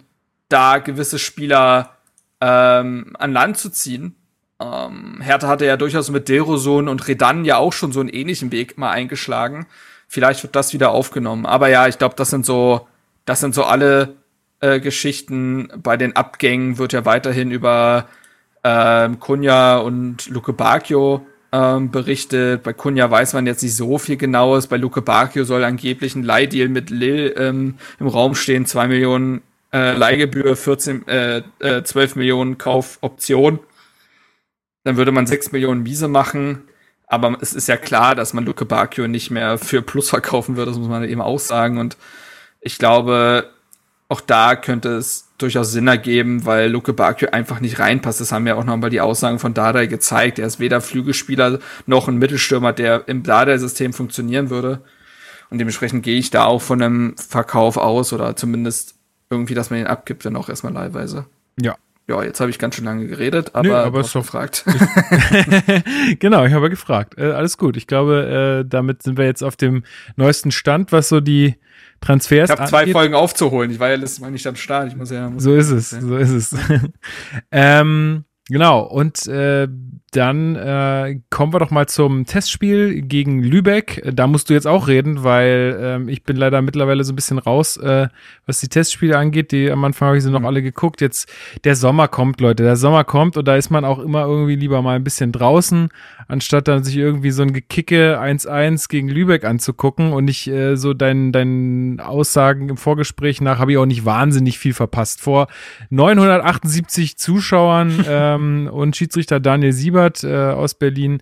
[0.50, 1.98] da gewisse Spieler
[2.40, 4.16] ähm, an Land zu ziehen.
[4.60, 8.52] Ähm, Hertha hatte ja durchaus mit Deroson und Redan ja auch schon so einen ähnlichen
[8.52, 9.68] Weg mal eingeschlagen.
[10.08, 11.46] Vielleicht wird das wieder aufgenommen.
[11.46, 12.88] Aber ja, ich glaube, das sind so,
[13.26, 14.16] das sind so alle
[14.60, 15.70] äh, Geschichten.
[15.78, 18.08] Bei den Abgängen wird ja weiterhin über
[18.64, 22.64] ähm, Kunja und Luke Bacchio ähm, berichtet.
[22.64, 24.68] Bei Kunja weiß man jetzt nicht so viel Genaues.
[24.68, 28.66] Bei Luke Bacchio soll angeblich ein Leihdeal mit Lil ähm, im Raum stehen.
[28.66, 29.42] zwei Millionen
[29.74, 33.60] äh, Leihgebühr, 14, äh, äh, 12 Millionen Kaufoption.
[34.84, 36.64] Dann würde man 6 Millionen Miese machen.
[37.08, 40.70] Aber es ist ja klar, dass man Luke Bacchio nicht mehr für Plus verkaufen wird.
[40.70, 41.78] Das muss man eben auch sagen.
[41.78, 41.98] Und
[42.62, 43.50] ich glaube,
[44.12, 48.20] auch da könnte es durchaus Sinn ergeben, weil Luke Bacchio einfach nicht reinpasst.
[48.20, 50.38] Das haben ja auch nochmal die Aussagen von Dardai gezeigt.
[50.38, 54.82] Er ist weder Flügelspieler noch ein Mittelstürmer, der im Dardai-System funktionieren würde.
[55.50, 58.96] Und dementsprechend gehe ich da auch von einem Verkauf aus oder zumindest
[59.30, 61.26] irgendwie, dass man ihn abgibt, wenn auch erstmal leihweise.
[61.62, 61.78] Ja.
[62.10, 64.66] Ja, jetzt habe ich ganz schön lange geredet, aber, Nö, aber ist doch gefragt.
[66.20, 67.18] genau, ich habe gefragt.
[67.18, 67.78] Äh, alles gut.
[67.78, 69.84] Ich glaube, äh, damit sind wir jetzt auf dem
[70.18, 71.56] neuesten Stand, was so die
[72.02, 72.50] Transfers.
[72.50, 73.72] Ich habe zwei Folgen aufzuholen.
[73.72, 74.88] Ich war ja letztes Mal nicht am Start.
[74.90, 75.30] Ich muss ja.
[75.30, 75.92] Muss so ist es.
[75.92, 76.56] So ist es.
[77.52, 78.82] ähm, genau.
[78.82, 79.68] Und äh,
[80.12, 84.04] dann äh, kommen wir doch mal zum Testspiel gegen Lübeck.
[84.14, 87.40] Da musst du jetzt auch reden, weil ähm, ich bin leider mittlerweile so ein bisschen
[87.40, 88.10] raus, äh,
[88.46, 89.54] was die Testspiele angeht.
[89.54, 90.48] Die am Anfang habe ich sie noch mhm.
[90.48, 91.00] alle geguckt.
[91.00, 91.32] Jetzt
[91.64, 92.64] der Sommer kommt, Leute.
[92.64, 95.88] Der Sommer kommt und da ist man auch immer irgendwie lieber mal ein bisschen draußen,
[96.28, 100.94] anstatt dann sich irgendwie so ein Gekicke 1-1 gegen Lübeck anzugucken und nicht äh, so
[100.94, 105.22] deinen deinen Aussagen im Vorgespräch nach habe ich auch nicht wahnsinnig viel verpasst.
[105.22, 105.48] Vor
[105.90, 111.22] 978 Zuschauern ähm, und Schiedsrichter Daniel Sieber Siebert äh, aus Berlin.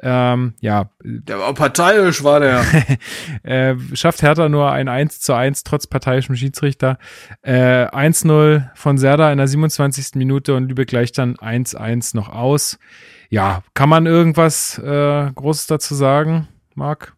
[0.00, 0.90] Ähm, ja.
[1.02, 2.64] Der war parteiisch, war der.
[3.42, 6.98] äh, schafft Hertha nur ein 1 zu 1 trotz parteiischem Schiedsrichter.
[7.42, 10.14] Äh, 1-0 von Serda in der 27.
[10.14, 12.78] Minute und Lübeck gleicht dann 1-1 noch aus.
[13.28, 17.14] Ja, kann man irgendwas äh, Großes dazu sagen, Marc?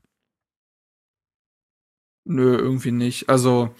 [2.24, 3.28] Nö, irgendwie nicht.
[3.28, 3.74] Also,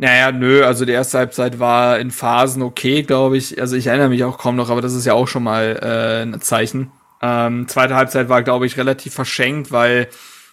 [0.00, 3.60] naja, nö, also die erste Halbzeit war in Phasen okay, glaube ich.
[3.60, 6.22] Also ich erinnere mich auch kaum noch, aber das ist ja auch schon mal äh,
[6.22, 6.90] ein Zeichen.
[7.20, 10.08] Ähm, zweite Halbzeit war, glaube ich, relativ verschenkt, weil,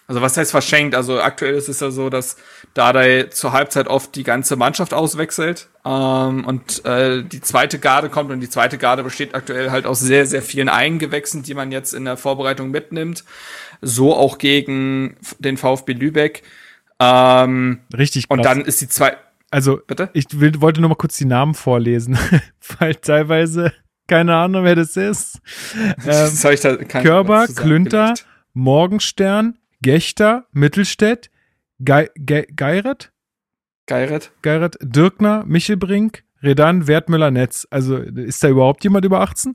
[0.06, 0.94] also was heißt verschenkt?
[0.94, 2.36] Also aktuell ist es ja so, dass
[2.74, 8.30] Dardai zur Halbzeit oft die ganze Mannschaft auswechselt ähm, und äh, die zweite Garde kommt
[8.30, 11.94] und die zweite Garde besteht aktuell halt aus sehr, sehr vielen Eingewächsen, die man jetzt
[11.94, 13.24] in der Vorbereitung mitnimmt.
[13.80, 16.42] So auch gegen den VfB Lübeck.
[17.00, 18.28] Ähm, Richtig.
[18.28, 18.36] Krass.
[18.36, 19.16] Und dann ist die zweite
[19.50, 20.10] also, Bitte?
[20.12, 22.18] ich will, wollte nur mal kurz die Namen vorlesen,
[22.78, 23.72] weil teilweise
[24.08, 25.38] keine Ahnung, wer das ist.
[26.06, 28.14] Ähm, ich da Körber, Klünter,
[28.54, 31.30] Morgenstern, Gechter, Mittelstädt,
[31.78, 33.12] Ge Ge Geiret?
[33.86, 34.32] Geiret?
[34.42, 37.66] Geiret, Dirkner, Michelbrink, Redan, Wertmüller, Netz.
[37.70, 39.54] Also, ist da überhaupt jemand über 18?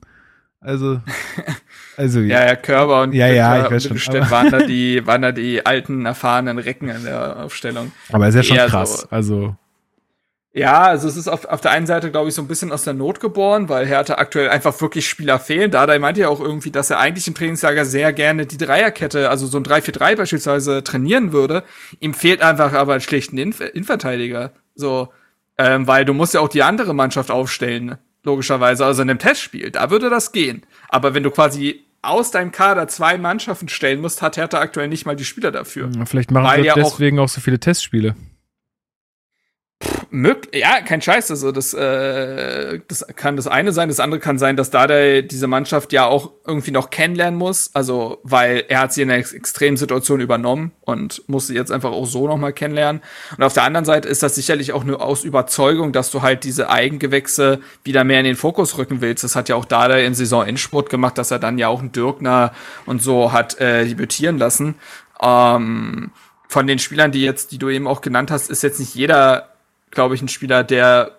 [0.60, 1.00] Also,
[1.96, 5.32] also ja, ja, Körber und ja, ja, ich weiß schon, waren da die, waren da
[5.32, 7.92] die alten erfahrenen Recken in der Aufstellung.
[8.10, 9.00] Aber ist ja schon krass.
[9.00, 9.08] So.
[9.10, 9.56] Also
[10.56, 12.84] ja, also es ist auf, auf der einen Seite, glaube ich, so ein bisschen aus
[12.84, 15.72] der Not geboren, weil Hertha aktuell einfach wirklich Spieler fehlen.
[15.72, 19.48] Dada meinte ja auch irgendwie, dass er eigentlich im Trainingslager sehr gerne die Dreierkette, also
[19.48, 21.64] so ein 3-4-3 beispielsweise, trainieren würde.
[21.98, 24.52] Ihm fehlt einfach aber einen schlichten Inf Innenverteidiger.
[24.76, 25.08] So,
[25.58, 28.86] ähm, weil du musst ja auch die andere Mannschaft aufstellen, logischerweise.
[28.86, 30.64] Also in einem Testspiel, da würde das gehen.
[30.88, 35.04] Aber wenn du quasi aus deinem Kader zwei Mannschaften stellen musst, hat Hertha aktuell nicht
[35.04, 35.90] mal die Spieler dafür.
[36.06, 38.14] Vielleicht machen wir ja deswegen auch, auch so viele Testspiele
[40.52, 41.30] ja, kein Scheiß.
[41.30, 43.88] Also das, äh, das kann das eine sein.
[43.88, 47.70] Das andere kann sein, dass da der, diese Mannschaft ja auch irgendwie noch kennenlernen muss.
[47.74, 51.90] Also weil er hat sie in einer extremen Situation übernommen und muss sie jetzt einfach
[51.90, 53.02] auch so noch mal kennenlernen.
[53.36, 56.44] Und auf der anderen Seite ist das sicherlich auch nur aus Überzeugung, dass du halt
[56.44, 59.24] diese Eigengewächse wieder mehr in den Fokus rücken willst.
[59.24, 61.92] Das hat ja auch Dada in Saison Endspurt gemacht, dass er dann ja auch einen
[61.92, 62.52] Dürkner
[62.86, 64.76] und so hat äh, debütieren lassen.
[65.20, 66.12] Ähm,
[66.46, 69.53] von den Spielern, die jetzt, die du eben auch genannt hast, ist jetzt nicht jeder
[69.94, 71.12] glaube ich, ein Spieler, der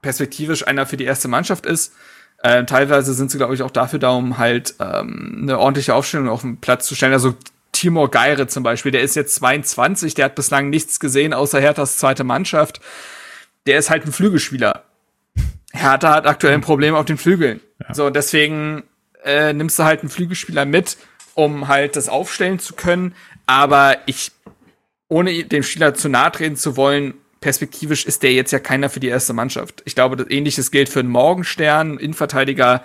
[0.00, 1.94] perspektivisch einer für die erste Mannschaft ist.
[2.42, 6.28] Äh, teilweise sind sie, glaube ich, auch dafür da, um halt ähm, eine ordentliche Aufstellung
[6.28, 7.12] auf den Platz zu stellen.
[7.12, 7.34] Also
[7.70, 11.98] Timur Geire zum Beispiel, der ist jetzt 22, der hat bislang nichts gesehen außer Herthas
[11.98, 12.80] zweite Mannschaft.
[13.66, 14.82] Der ist halt ein Flügelspieler.
[15.72, 17.60] Hertha hat aktuell ein Problem auf den Flügeln.
[17.80, 17.94] Ja.
[17.94, 18.82] So, deswegen
[19.24, 20.96] äh, nimmst du halt einen Flügelspieler mit,
[21.34, 23.14] um halt das aufstellen zu können.
[23.46, 24.32] Aber ich,
[25.08, 29.00] ohne dem Spieler zu nahe treten zu wollen, perspektivisch ist der jetzt ja keiner für
[29.00, 29.82] die erste Mannschaft.
[29.84, 32.82] Ich glaube, das ähnliches gilt für einen Morgenstern, Innenverteidiger.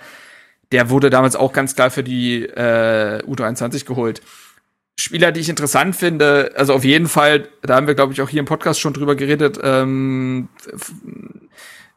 [0.70, 4.20] Der wurde damals auch ganz klar für die äh, U23 geholt.
[5.00, 8.28] Spieler, die ich interessant finde, also auf jeden Fall, da haben wir, glaube ich, auch
[8.28, 10.48] hier im Podcast schon drüber geredet, ähm,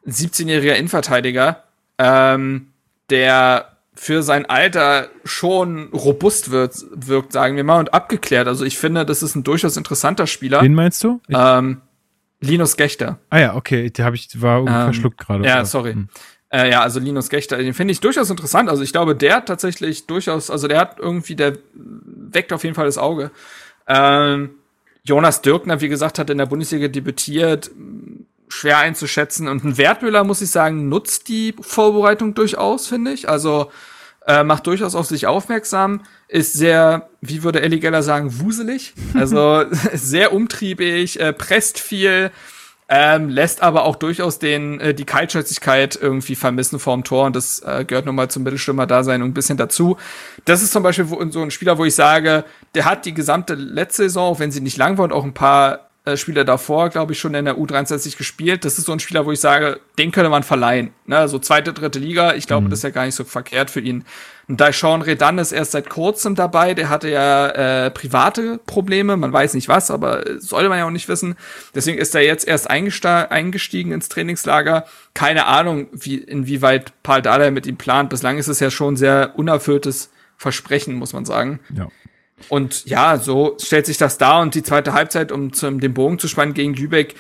[0.08, 1.64] 17-jähriger Innenverteidiger,
[1.98, 2.68] ähm,
[3.10, 8.48] der für sein Alter schon robust wird, wirkt, sagen wir mal, und abgeklärt.
[8.48, 10.62] Also ich finde, das ist ein durchaus interessanter Spieler.
[10.62, 11.20] Wen meinst du?
[11.30, 11.82] Ähm,
[12.42, 13.20] Linus Gechter.
[13.30, 15.46] Ah ja, okay, der habe ich war ähm, verschluckt gerade.
[15.46, 15.94] Ja, sorry.
[15.94, 16.10] Hm.
[16.52, 18.70] Äh, ja, also Linus Gechter, den finde ich durchaus interessant.
[18.70, 22.76] Also ich glaube, der hat tatsächlich durchaus, also der hat irgendwie, der weckt auf jeden
[22.76, 23.32] Fall das Auge.
[23.88, 24.50] Ähm,
[25.04, 27.72] Jonas Dirkner, wie gesagt, hat in der Bundesliga debütiert,
[28.50, 29.48] schwer einzuschätzen.
[29.48, 33.30] Und ein Wertmüller, muss ich sagen, nutzt die Vorbereitung durchaus, finde ich.
[33.30, 33.72] Also
[34.28, 38.94] äh, macht durchaus auf sich aufmerksam, ist sehr, wie würde Ellie Geller sagen, wuselig.
[39.14, 42.32] Also sehr umtriebig, äh, presst viel,
[42.94, 47.62] ähm, lässt aber auch durchaus den äh, die Kaltschnäuzigkeit irgendwie vermissen vorm Tor und das
[47.66, 49.96] äh, gehört nun mal zum Mittelstürmer-Dasein ein bisschen dazu.
[50.44, 52.44] Das ist zum Beispiel so ein Spieler, wo ich sage,
[52.76, 55.91] der hat die gesamte letzte Saison, wenn sie nicht lang war und auch ein paar
[56.16, 58.66] Spieler davor, glaube ich, schon in der U23 gespielt.
[58.66, 60.94] Das ist so ein Spieler, wo ich sage, den könnte man verleihen.
[61.06, 61.28] Ne?
[61.28, 62.70] So zweite, dritte Liga, ich glaube, mhm.
[62.72, 64.04] das ist ja gar nicht so verkehrt für ihn.
[64.48, 66.74] Und Daishawn Redan ist erst seit kurzem dabei.
[66.74, 70.92] Der hatte ja äh, private Probleme, man weiß nicht was, aber sollte man ja auch
[70.92, 71.36] nicht wissen.
[71.76, 74.86] Deswegen ist er jetzt erst eingestiegen ins Trainingslager.
[75.14, 78.10] Keine Ahnung, wie, inwieweit Paul Dardai mit ihm plant.
[78.10, 81.60] Bislang ist es ja schon sehr unerfülltes Versprechen, muss man sagen.
[81.76, 81.88] Ja.
[82.50, 86.20] Und ja, so stellt sich das dar und die zweite Halbzeit, um zum, den Bogen
[86.20, 87.16] zu spannen gegen Lübeck,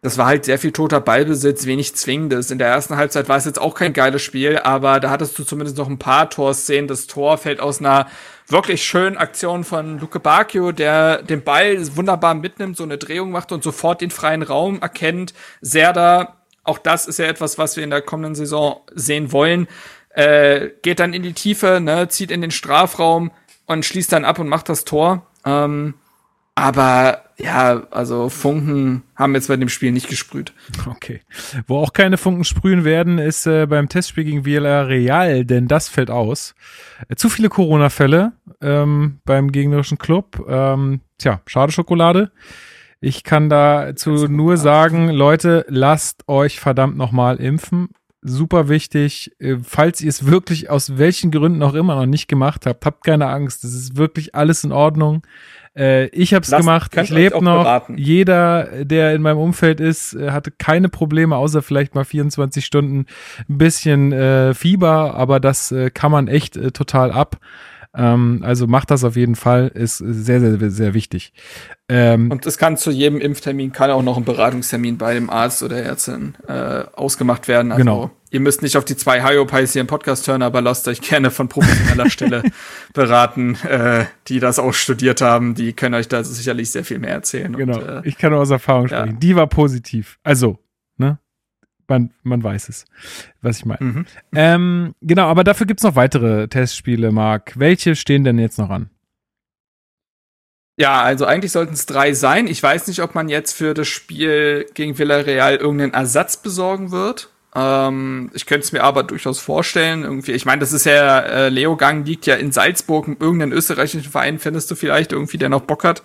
[0.00, 2.52] das war halt sehr viel toter Ballbesitz, wenig Zwingendes.
[2.52, 5.42] In der ersten Halbzeit war es jetzt auch kein geiles Spiel, aber da hattest du
[5.42, 6.86] zumindest noch ein paar Torszenen.
[6.86, 8.06] Das Tor fällt aus einer
[8.46, 13.50] wirklich schönen Aktion von Luke Bacchio, der den Ball wunderbar mitnimmt, so eine Drehung macht
[13.50, 15.34] und sofort den freien Raum erkennt.
[15.60, 19.66] Serda, auch das ist ja etwas, was wir in der kommenden Saison sehen wollen,
[20.10, 23.32] äh, geht dann in die Tiefe, ne, zieht in den Strafraum,
[23.68, 25.26] und schließt dann ab und macht das Tor.
[25.44, 25.94] Ähm,
[26.54, 30.52] aber ja, also Funken haben jetzt bei dem Spiel nicht gesprüht.
[30.86, 31.20] Okay.
[31.68, 36.10] Wo auch keine Funken sprühen werden, ist äh, beim Testspiel gegen Villarreal, denn das fällt
[36.10, 36.56] aus.
[37.08, 40.44] Äh, zu viele Corona-Fälle ähm, beim gegnerischen Club.
[40.48, 42.32] Ähm, tja, schade Schokolade.
[43.00, 47.90] Ich kann dazu nur sagen, Leute, lasst euch verdammt nochmal impfen
[48.28, 49.32] super wichtig.
[49.38, 53.04] Äh, falls ihr es wirklich aus welchen Gründen auch immer noch nicht gemacht habt, habt
[53.04, 53.64] keine Angst.
[53.64, 55.22] Das ist wirklich alles in Ordnung.
[55.76, 56.96] Äh, ich habe es gemacht.
[56.96, 57.62] Ich lebe noch.
[57.62, 57.98] Beraten.
[57.98, 63.06] Jeder, der in meinem Umfeld ist, äh, hatte keine Probleme, außer vielleicht mal 24 Stunden
[63.48, 65.14] ein bisschen äh, Fieber.
[65.14, 67.38] Aber das äh, kann man echt äh, total ab.
[67.94, 71.32] Ähm, also macht das auf jeden Fall, ist sehr, sehr, sehr wichtig.
[71.88, 75.62] Ähm, und es kann zu jedem Impftermin, kann auch noch ein Beratungstermin bei dem Arzt
[75.62, 77.72] oder Ärztin äh, ausgemacht werden.
[77.72, 78.10] Also genau.
[78.30, 81.30] Ihr müsst nicht auf die zwei Hyopies hier im Podcast hören, aber lasst euch gerne
[81.30, 82.42] von professioneller Stelle
[82.92, 85.54] beraten, äh, die das auch studiert haben.
[85.54, 87.56] Die können euch da sicherlich sehr viel mehr erzählen.
[87.56, 87.78] Genau.
[87.78, 89.12] Und, äh, ich kann aus Erfahrung sprechen.
[89.14, 89.18] Ja.
[89.18, 90.18] Die war positiv.
[90.24, 90.58] Also,
[90.98, 91.18] ne?
[91.88, 92.84] man, man weiß es,
[93.40, 93.78] was ich meine.
[93.80, 94.06] Mhm.
[94.34, 97.58] Ähm, genau, aber dafür gibt es noch weitere Testspiele, Marc.
[97.58, 98.90] Welche stehen denn jetzt noch an?
[100.78, 102.46] Ja, also eigentlich sollten es drei sein.
[102.46, 107.30] Ich weiß nicht, ob man jetzt für das Spiel gegen Villarreal irgendeinen Ersatz besorgen wird.
[107.54, 110.04] Ähm, ich könnte es mir aber durchaus vorstellen.
[110.04, 114.38] Irgendwie, ich meine, das ist ja, äh, Leogang liegt ja in Salzburg, irgendeinen österreichischen Verein
[114.38, 116.02] findest du vielleicht irgendwie, der noch Bock hat.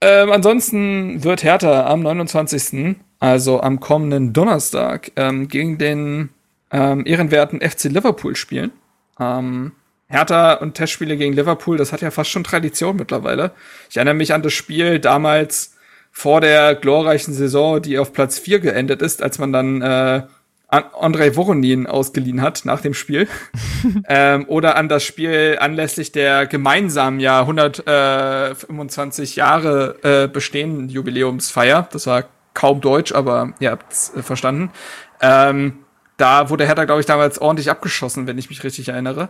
[0.00, 6.28] Ähm, ansonsten wird Hertha am 29 also am kommenden Donnerstag, ähm, gegen den
[6.70, 8.70] ähm, ehrenwerten FC Liverpool spielen.
[9.18, 9.72] Ähm,
[10.06, 13.52] Hertha und Testspiele gegen Liverpool, das hat ja fast schon Tradition mittlerweile.
[13.90, 15.74] Ich erinnere mich an das Spiel damals
[16.18, 20.22] vor der glorreichen Saison, die auf Platz 4 geendet ist, als man dann äh,
[20.66, 23.28] Andrei Voronin ausgeliehen hat nach dem Spiel.
[24.08, 31.88] ähm, oder an das Spiel anlässlich der gemeinsamen ja 125 Jahre äh, bestehenden Jubiläumsfeier.
[31.92, 34.72] Das war kaum Deutsch, aber ihr habt's äh, verstanden.
[35.20, 35.84] Ähm,
[36.16, 39.28] da wurde Hertha, glaube ich, damals ordentlich abgeschossen, wenn ich mich richtig erinnere.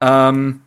[0.00, 0.62] Ähm,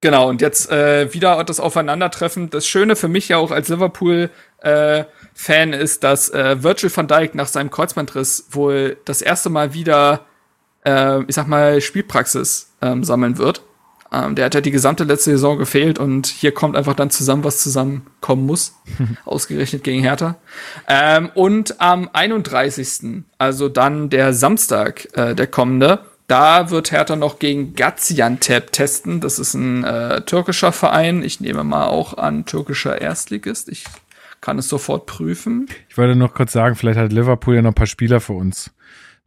[0.00, 2.50] genau, und jetzt äh, wieder das Aufeinandertreffen.
[2.50, 4.30] Das Schöne für mich ja auch als Liverpool
[4.66, 5.04] äh,
[5.34, 10.26] Fan ist, dass äh, Virgil van Dijk nach seinem Kreuzbandriss wohl das erste Mal wieder,
[10.84, 13.62] äh, ich sag mal, Spielpraxis ähm, sammeln wird.
[14.12, 17.44] Ähm, der hat ja die gesamte letzte Saison gefehlt und hier kommt einfach dann zusammen,
[17.44, 18.74] was zusammenkommen muss.
[19.24, 20.36] ausgerechnet gegen Hertha.
[20.88, 27.38] Ähm, und am 31., also dann der Samstag, äh, der kommende, da wird Hertha noch
[27.38, 29.20] gegen Gaziantep testen.
[29.20, 31.22] Das ist ein äh, türkischer Verein.
[31.22, 33.68] Ich nehme mal auch an türkischer Erstligist.
[33.68, 33.84] Ich
[34.40, 35.68] kann es sofort prüfen.
[35.88, 38.70] Ich wollte noch kurz sagen, vielleicht hat Liverpool ja noch ein paar Spieler für uns,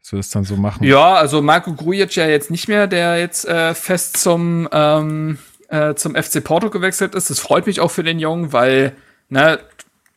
[0.01, 0.83] dass wir das dann so machen.
[0.83, 5.37] Ja, also Marco Grujic ja jetzt nicht mehr, der jetzt äh, fest zum ähm,
[5.69, 7.29] äh, zum FC Porto gewechselt ist.
[7.29, 8.95] Das freut mich auch für den Jungen, weil
[9.29, 9.59] ne,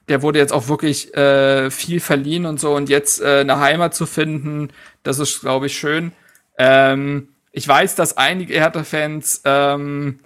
[0.08, 3.94] der wurde jetzt auch wirklich äh, viel verliehen und so und jetzt äh, eine Heimat
[3.94, 4.68] zu finden,
[5.02, 6.12] das ist, glaube ich, schön.
[6.58, 10.20] Ähm, ich weiß, dass einige Hertha-Fans ähm,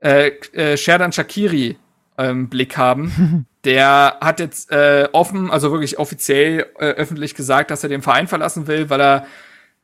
[0.00, 1.76] äh, äh, Sherdan Shakiri
[2.16, 3.46] ähm, Blick haben.
[3.68, 8.26] Der hat jetzt äh, offen, also wirklich offiziell äh, öffentlich gesagt, dass er den Verein
[8.26, 9.26] verlassen will, weil er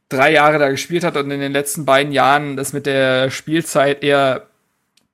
[0.08, 4.02] drei Jahre da gespielt hat und in den letzten beiden Jahren das mit der Spielzeit
[4.02, 4.46] eher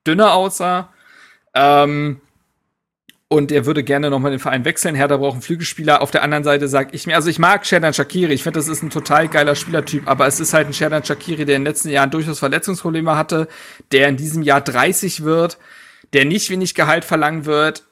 [0.07, 0.87] dünner aussah.
[1.53, 2.21] Ähm,
[3.27, 4.95] und er würde gerne nochmal den Verein wechseln.
[4.95, 6.01] Hertha braucht einen Flügelspieler.
[6.01, 8.31] Auf der anderen Seite sage ich mir, also ich mag Sherdan Shakiri.
[8.31, 11.43] Ich finde, das ist ein total geiler Spielertyp, aber es ist halt ein Sherdan Shakiri,
[11.43, 13.49] der in den letzten Jahren durchaus Verletzungsprobleme hatte,
[13.91, 15.57] der in diesem Jahr 30 wird,
[16.13, 17.83] der nicht wenig Gehalt verlangen wird.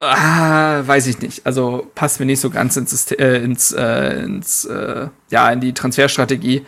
[0.00, 1.46] Ah, weiß ich nicht.
[1.46, 5.60] Also passt mir nicht so ganz ins, System, äh, ins, äh, ins äh, ja, in
[5.60, 6.66] die Transferstrategie.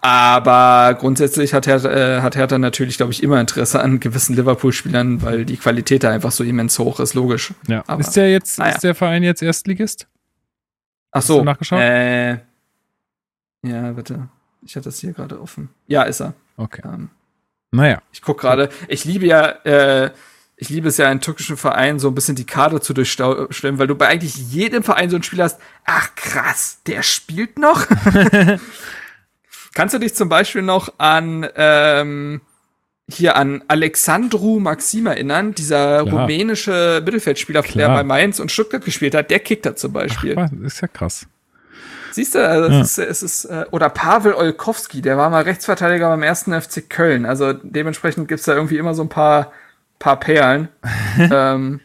[0.00, 5.22] Aber grundsätzlich hat Hertha, äh, hat Hertha natürlich, glaube ich, immer Interesse an gewissen Liverpool-Spielern,
[5.22, 7.52] weil die Qualität da einfach so immens hoch ist, logisch.
[7.66, 7.82] Ja.
[7.88, 8.74] Aber, ist der jetzt, naja.
[8.74, 10.06] ist der Verein jetzt Erstligist?
[11.10, 11.38] Ach so.
[11.38, 11.80] du nachgeschaut?
[11.80, 12.38] Äh,
[13.62, 14.28] ja, bitte.
[14.62, 15.70] Ich hatte das hier gerade offen.
[15.88, 16.34] Ja, ist er.
[16.56, 16.82] Okay.
[16.84, 17.10] Ähm,
[17.72, 18.00] Naja.
[18.12, 18.68] ich guck gerade.
[18.86, 20.10] Ich liebe ja, äh,
[20.60, 23.86] ich liebe es ja in türkischen Vereinen so ein bisschen die Kader zu durchstimmen, weil
[23.86, 25.60] du bei eigentlich jedem Verein so ein Spiel hast.
[25.84, 27.86] Ach krass, der spielt noch.
[29.74, 32.40] Kannst du dich zum Beispiel noch an ähm,
[33.10, 36.22] hier an Alexandru Maxim erinnern, dieser Klar.
[36.22, 37.94] rumänische Mittelfeldspieler, der Klar.
[37.96, 40.34] bei Mainz und Stuttgart gespielt hat, der kickt da zum Beispiel.
[40.38, 41.26] Ach, ist ja krass.
[42.12, 42.80] Siehst du, also Ja.
[42.80, 46.88] es ist, es ist äh, oder Pavel Olkowski, der war mal Rechtsverteidiger beim ersten FC
[46.90, 47.24] Köln.
[47.24, 49.52] Also dementsprechend gibt's da irgendwie immer so ein paar,
[49.98, 50.68] paar Perlen.
[51.18, 51.80] ähm,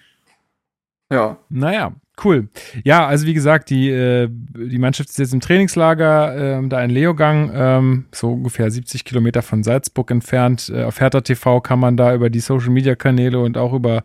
[1.11, 1.37] ja.
[1.49, 1.93] Naja,
[2.23, 2.47] cool.
[2.83, 6.89] Ja, also wie gesagt, die, äh, die Mannschaft ist jetzt im Trainingslager, ähm, da in
[6.89, 10.71] Leogang, ähm, so ungefähr 70 Kilometer von Salzburg entfernt.
[10.73, 14.03] Äh, auf Hertha TV kann man da über die Social Media Kanäle und auch über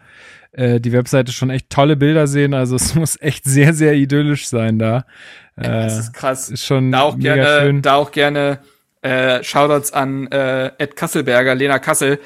[0.53, 2.53] äh, die Webseite schon echt tolle Bilder sehen.
[2.55, 5.05] Also es muss echt sehr, sehr idyllisch sein da.
[5.57, 6.51] Äh, Das ist krass.
[6.51, 7.83] ist schon Da auch gerne, schön.
[7.83, 8.59] da auch gerne
[9.03, 12.19] äh, Shoutouts an äh, Ed Kasselberger, Lena Kassel,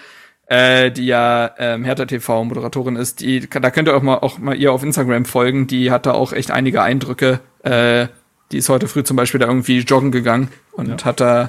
[0.53, 3.20] äh, die ja ähm, Hertha TV Moderatorin ist.
[3.20, 5.66] Die, da könnt ihr auch mal auch mal ihr auf Instagram folgen.
[5.66, 7.40] Die hat da auch echt einige Eindrücke.
[7.62, 8.09] Äh,
[8.50, 11.48] die ist heute früh zum Beispiel da irgendwie joggen gegangen und hat da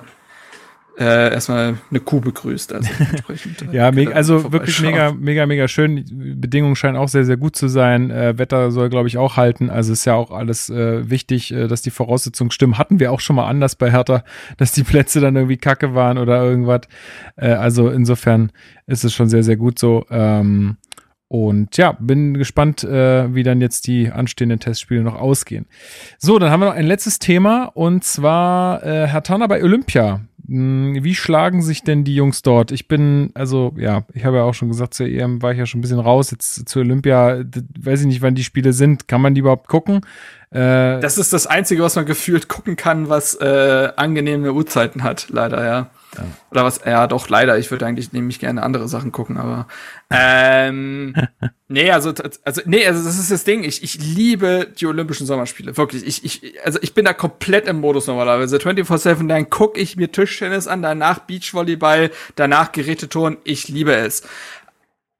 [0.97, 2.73] äh, erstmal eine Kuh begrüßt.
[2.73, 2.89] Also
[3.71, 6.05] äh, Ja, mega, ihr also wirklich mega, mega, mega schön.
[6.05, 8.11] Die Bedingungen scheinen auch sehr, sehr gut zu sein.
[8.11, 9.69] Äh, Wetter soll, glaube ich, auch halten.
[9.69, 12.77] Also ist ja auch alles äh, wichtig, äh, dass die Voraussetzungen stimmen.
[12.77, 14.23] Hatten wir auch schon mal anders bei Hertha,
[14.57, 16.81] dass die Plätze dann irgendwie kacke waren oder irgendwas.
[17.37, 18.51] Äh, also insofern
[18.85, 20.05] ist es schon sehr, sehr gut so.
[20.11, 20.77] Ähm,
[21.33, 25.65] und ja, bin gespannt, äh, wie dann jetzt die anstehenden Testspiele noch ausgehen.
[26.19, 30.21] So, dann haben wir noch ein letztes Thema und zwar äh, Herr Tanner bei Olympia.
[30.47, 32.71] Hm, Wie schlagen sich denn die Jungs dort?
[32.71, 35.65] Ich bin, also ja, ich habe ja auch schon gesagt, zur EM war ich ja
[35.65, 36.31] schon ein bisschen raus.
[36.31, 37.43] Jetzt zur Olympia,
[37.79, 39.07] weiß ich nicht, wann die Spiele sind.
[39.07, 40.01] Kann man die überhaupt gucken?
[40.51, 45.27] Äh, Das ist das Einzige, was man gefühlt gucken kann, was äh, angenehme Uhrzeiten hat,
[45.29, 45.89] leider, ja.
[46.51, 47.57] Oder was, ja, doch, leider.
[47.57, 49.67] Ich würde eigentlich nämlich gerne andere Sachen gucken, aber
[50.09, 51.15] ähm,
[51.67, 53.63] nee, also, also, nee, also das ist das Ding.
[53.63, 55.75] Ich, ich liebe die Olympischen Sommerspiele.
[55.77, 56.05] Wirklich.
[56.05, 58.57] Ich, ich, also ich bin da komplett im Modus normalerweise.
[58.57, 63.37] 24-7, dann gucke ich mir Tischtennis an, danach Beachvolleyball, danach Geräteturnen.
[63.43, 64.23] Ich liebe es.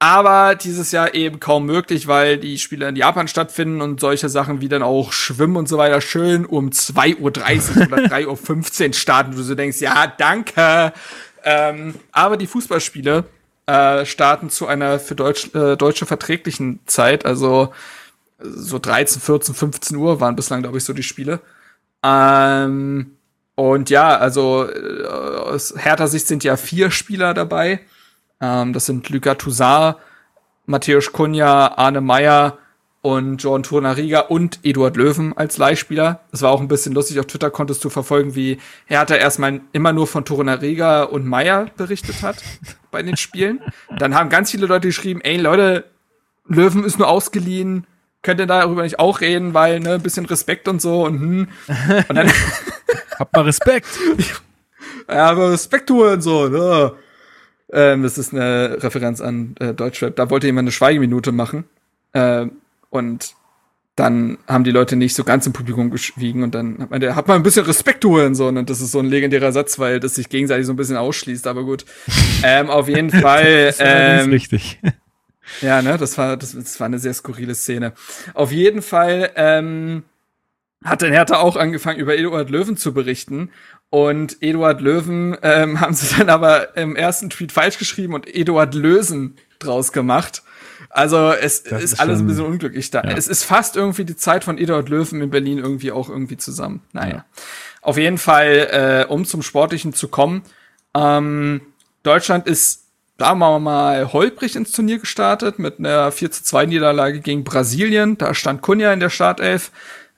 [0.04, 4.60] Aber dieses Jahr eben kaum möglich, weil die Spiele in Japan stattfinden und solche Sachen
[4.60, 9.30] wie dann auch Schwimmen und so weiter schön um 2.30 Uhr oder 3.15 Uhr starten.
[9.30, 10.92] Und du so denkst, ja, danke.
[11.42, 13.24] Ähm, aber die Fußballspiele
[13.64, 17.24] äh, starten zu einer für Deutsch, äh, Deutsche verträglichen Zeit.
[17.24, 17.72] Also
[18.38, 21.40] so 13, 14, 15 Uhr waren bislang, glaube ich, so die Spiele.
[22.02, 23.16] Ähm,
[23.54, 27.80] und ja, also äh, aus Hertha Sicht sind ja vier Spieler dabei.
[28.40, 29.96] Ähm, das sind Luka Toussaint,
[30.66, 32.58] Matthäus Kunja, Arne Meyer
[33.02, 36.20] und Jordan Tornariga und Eduard Löwen als Leihspieler.
[36.30, 37.20] Das war auch ein bisschen lustig.
[37.20, 42.22] Auf Twitter konntest du verfolgen, wie Hertha erstmal immer nur von Tornariga und Meyer berichtet
[42.22, 42.42] hat
[42.90, 43.60] bei den Spielen.
[43.98, 45.84] Dann haben ganz viele Leute geschrieben, ey Leute,
[46.46, 47.86] Löwen ist nur ausgeliehen.
[48.22, 51.48] könnt ihr darüber nicht auch reden, weil, ne, ein bisschen Respekt und so und hm.
[52.08, 52.32] Und dann,
[53.18, 53.86] Habt mal Respekt.
[55.08, 56.92] ja, aber Respektur und so, ne.
[57.72, 60.16] Ähm, das ist eine Referenz an äh, Deutschrap.
[60.16, 61.64] Da wollte jemand eine Schweigeminute machen.
[62.12, 62.52] Ähm,
[62.90, 63.34] und
[63.96, 67.14] dann haben die Leute nicht so ganz im Publikum geschwiegen und dann hat man, der
[67.14, 70.00] hat man ein bisschen Respekt holen so und das ist so ein legendärer Satz, weil
[70.00, 71.84] das sich gegenseitig so ein bisschen ausschließt, aber gut.
[72.42, 73.66] ähm, auf jeden Fall.
[73.66, 74.80] Das ist ähm, richtig.
[75.60, 77.92] ja, ne, das war, das, das war eine sehr skurrile Szene.
[78.34, 80.02] Auf jeden Fall ähm,
[80.82, 83.50] hat dann Hertha auch angefangen, über Eduard Löwen zu berichten.
[83.94, 88.74] Und Eduard Löwen ähm, haben sie dann aber im ersten Tweet falsch geschrieben und Eduard
[88.74, 90.42] Lösen draus gemacht.
[90.90, 93.04] Also es ist, ist alles ein bisschen unglücklich da.
[93.04, 93.16] ja.
[93.16, 96.82] Es ist fast irgendwie die Zeit von Eduard Löwen in Berlin irgendwie auch irgendwie zusammen.
[96.92, 97.12] Naja.
[97.12, 97.24] Ja.
[97.82, 100.42] Auf jeden Fall, äh, um zum Sportlichen zu kommen,
[100.96, 101.60] ähm,
[102.02, 102.86] Deutschland ist,
[103.16, 108.18] sagen wir mal, holprig ins Turnier gestartet mit einer 4 zu 2 Niederlage gegen Brasilien.
[108.18, 109.70] Da stand Kunja in der Startelf.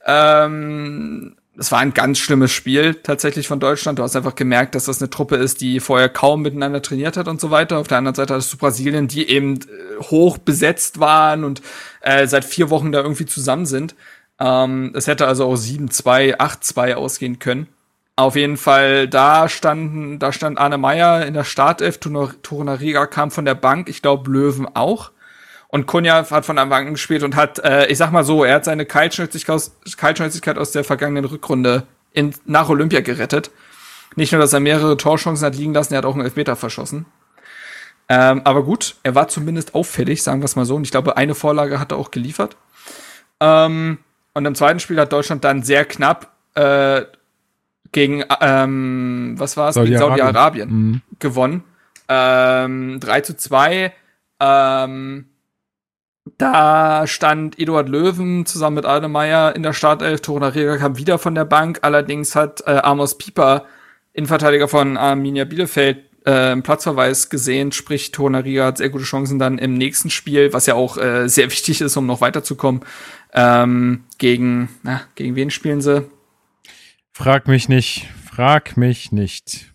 [0.07, 3.99] Ähm, es war ein ganz schlimmes Spiel tatsächlich von Deutschland.
[3.99, 7.29] Du hast einfach gemerkt, dass das eine Truppe ist, die vorher kaum miteinander trainiert hat
[7.29, 7.79] und so weiter.
[7.79, 11.63] Auf der anderen Seite hattest du Brasilien, die eben äh, hoch besetzt waren und
[12.03, 13.95] äh, seit vier Wochen da irgendwie zusammen sind.
[14.39, 17.69] Ähm, es hätte also auch 7-2, 8-2 ausgehen können.
[18.17, 23.45] Auf jeden Fall, da standen, da stand Arne Meyer in der Startelf, Torunariga kam von
[23.45, 25.11] der Bank, ich glaube Löwen auch.
[25.77, 28.55] Und Kunja hat von Anfang an gespielt und hat, äh, ich sag mal so, er
[28.55, 31.83] hat seine Kaltschnäuzigkeit aus, Kaltschnäuzigkeit aus der vergangenen Rückrunde
[32.14, 33.51] in, nach Olympia gerettet.
[34.14, 37.05] Nicht nur, dass er mehrere Torchancen hat liegen lassen, er hat auch einen Elfmeter verschossen.
[38.09, 40.77] Ähm, aber gut, er war zumindest auffällig, sagen wir es mal so.
[40.77, 42.57] Und ich glaube, eine Vorlage hat er auch geliefert.
[43.41, 43.99] Ähm,
[44.33, 47.03] und im zweiten Spiel hat Deutschland dann sehr knapp äh,
[47.93, 50.24] gegen, ähm, was war es, gegen Saudi-Arabien.
[50.24, 51.03] Saudi-Arabien Mhm.
[51.18, 51.64] gewonnen.
[52.09, 53.93] Ähm, 3 zu 2.
[54.41, 55.27] Ähm,
[56.39, 60.20] da stand Eduard Löwen zusammen mit Ademeyer in der Startelf.
[60.20, 61.78] Torunariga kam wieder von der Bank.
[61.82, 63.64] Allerdings hat äh, Amos Pieper,
[64.12, 67.72] Innenverteidiger von Arminia Bielefeld, äh, Platzverweis gesehen.
[67.72, 71.51] Sprich, Torunariga hat sehr gute Chancen dann im nächsten Spiel, was ja auch äh, sehr
[71.51, 72.82] wichtig ist, um noch weiterzukommen.
[73.32, 76.05] Ähm, gegen, na, gegen wen spielen sie?
[77.12, 78.09] Frag mich nicht.
[78.30, 79.72] Frag mich nicht.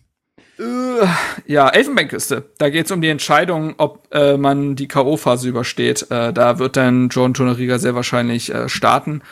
[0.62, 1.06] Äh,
[1.46, 2.44] ja, Elfenbeinküste.
[2.58, 6.10] Da geht es um die Entscheidung, ob äh, man die K.O.-Phase übersteht.
[6.10, 9.22] Äh, da wird dann John Toneriga sehr wahrscheinlich äh, starten.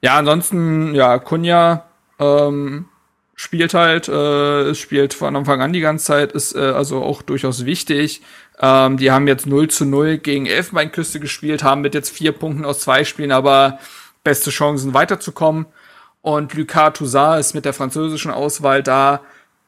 [0.00, 1.84] Ja, ansonsten, ja, Kunja
[2.18, 2.86] ähm,
[3.34, 7.64] spielt halt, äh, spielt von Anfang an die ganze Zeit, ist äh, also auch durchaus
[7.64, 8.22] wichtig.
[8.60, 12.64] Ähm, die haben jetzt 0 zu 0 gegen Elfenbeinküste gespielt, haben mit jetzt vier Punkten
[12.64, 13.78] aus zwei Spielen aber
[14.24, 15.66] beste Chancen weiterzukommen.
[16.20, 19.20] Und Lucas Toussaint ist mit der französischen Auswahl da.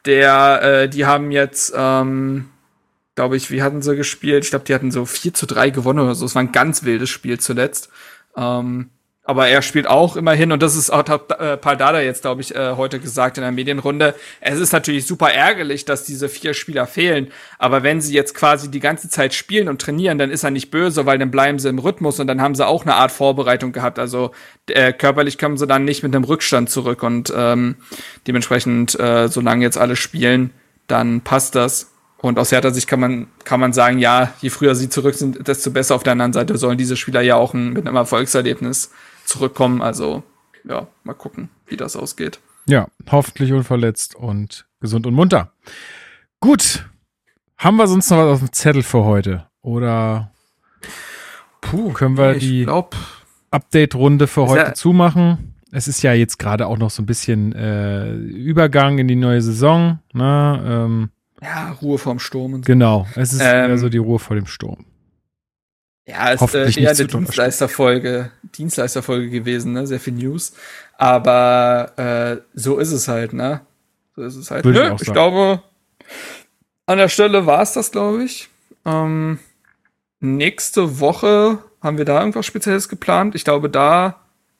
[0.05, 2.49] Der, äh, die haben jetzt, ähm,
[3.15, 4.43] glaube ich, wie hatten sie gespielt?
[4.43, 6.25] Ich glaube, die hatten so 4 zu 3 gewonnen oder so.
[6.25, 7.89] Es war ein ganz wildes Spiel zuletzt.
[8.35, 8.89] Ähm,
[9.31, 12.53] aber er spielt auch immerhin, und das ist auch äh, Paul Dada jetzt, glaube ich,
[12.53, 14.13] äh, heute gesagt in der Medienrunde.
[14.41, 17.31] Es ist natürlich super ärgerlich, dass diese vier Spieler fehlen.
[17.57, 20.69] Aber wenn sie jetzt quasi die ganze Zeit spielen und trainieren, dann ist er nicht
[20.69, 23.71] böse, weil dann bleiben sie im Rhythmus und dann haben sie auch eine Art Vorbereitung
[23.71, 23.99] gehabt.
[23.99, 24.31] Also
[24.67, 27.01] äh, körperlich kommen sie dann nicht mit einem Rückstand zurück.
[27.01, 27.77] Und ähm,
[28.27, 30.49] dementsprechend, äh, solange jetzt alle spielen,
[30.87, 31.89] dann passt das.
[32.17, 35.47] Und aus härter Sicht kann man, kann man sagen, ja, je früher sie zurück sind,
[35.47, 35.95] desto besser.
[35.95, 38.91] Auf der anderen Seite sollen diese Spieler ja auch ein, mit einem Erfolgserlebnis
[39.25, 39.81] zurückkommen.
[39.81, 40.23] Also,
[40.67, 42.39] ja, mal gucken, wie das ausgeht.
[42.67, 45.51] Ja, hoffentlich unverletzt und gesund und munter.
[46.39, 46.85] Gut.
[47.57, 49.47] Haben wir sonst noch was auf dem Zettel für heute?
[49.61, 50.31] Oder
[51.61, 52.67] Puh, können wir die
[53.51, 55.55] Update-Runde für heute ja- zumachen?
[55.71, 59.41] Es ist ja jetzt gerade auch noch so ein bisschen äh, Übergang in die neue
[59.41, 59.99] Saison.
[60.11, 60.61] Ne?
[60.65, 61.09] Ähm,
[61.41, 62.71] ja, Ruhe vorm Sturm und so.
[62.71, 64.85] genau, es ist Ähm, so die Ruhe vor dem Sturm.
[66.11, 69.87] Ja, ist äh, eher eine Dienstleisterfolge, Dienstleisterfolge gewesen, ne?
[69.87, 70.53] Sehr viel News.
[70.97, 73.61] Aber äh, so ist es halt, ne?
[74.15, 74.65] So ist es halt.
[74.65, 75.13] Würde ich Nö, ich sagen.
[75.13, 75.63] glaube,
[76.85, 78.49] an der Stelle war es das, glaube ich.
[78.85, 79.39] Ähm,
[80.19, 83.35] nächste Woche haben wir da irgendwas Spezielles geplant.
[83.35, 84.17] Ich glaube, da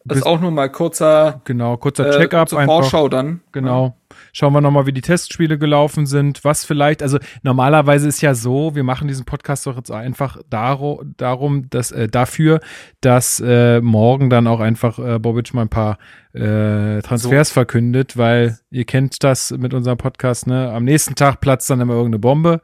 [0.10, 2.76] ist auch nur mal kurzer Genau, kurzer äh, Check-up zur einfach.
[2.76, 3.42] Vorschau dann.
[3.52, 3.96] Genau.
[4.34, 6.44] Schauen wir nochmal, wie die Testspiele gelaufen sind.
[6.44, 11.04] Was vielleicht, also normalerweise ist ja so, wir machen diesen Podcast doch jetzt einfach daro,
[11.18, 12.60] darum, dass, äh, dafür,
[13.02, 15.98] dass äh, morgen dann auch einfach äh, Bobic mal ein paar
[16.34, 20.72] äh, Transfers verkündet, weil ihr kennt das mit unserem Podcast, ne?
[20.72, 22.62] Am nächsten Tag platzt dann immer irgendeine Bombe.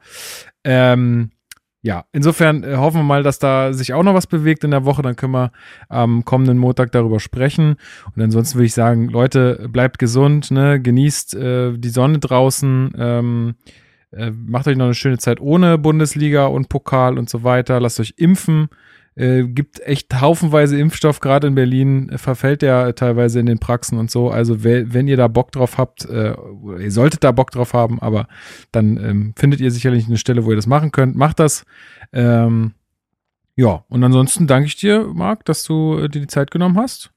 [0.64, 1.30] Ähm,
[1.82, 4.84] ja, insofern äh, hoffen wir mal, dass da sich auch noch was bewegt in der
[4.84, 5.02] Woche.
[5.02, 5.52] Dann können wir
[5.88, 7.76] am kommenden Montag darüber sprechen.
[8.14, 10.80] Und ansonsten würde ich sagen, Leute, bleibt gesund, ne?
[10.80, 13.54] genießt äh, die Sonne draußen, ähm,
[14.10, 17.78] äh, macht euch noch eine schöne Zeit ohne Bundesliga und Pokal und so weiter.
[17.78, 18.68] Lasst euch impfen.
[19.18, 23.98] Äh, gibt echt haufenweise Impfstoff, gerade in Berlin äh, verfällt der teilweise in den Praxen
[23.98, 24.30] und so.
[24.30, 26.36] Also wenn ihr da Bock drauf habt, äh,
[26.78, 28.28] ihr solltet da Bock drauf haben, aber
[28.70, 31.16] dann ähm, findet ihr sicherlich eine Stelle, wo ihr das machen könnt.
[31.16, 31.64] Macht das.
[32.12, 32.74] Ähm,
[33.56, 37.10] ja, und ansonsten danke ich dir, Marc, dass du äh, dir die Zeit genommen hast.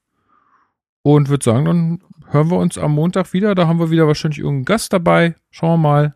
[1.02, 3.54] Und würde sagen, dann hören wir uns am Montag wieder.
[3.54, 5.36] Da haben wir wieder wahrscheinlich irgendeinen Gast dabei.
[5.50, 6.14] Schauen wir mal.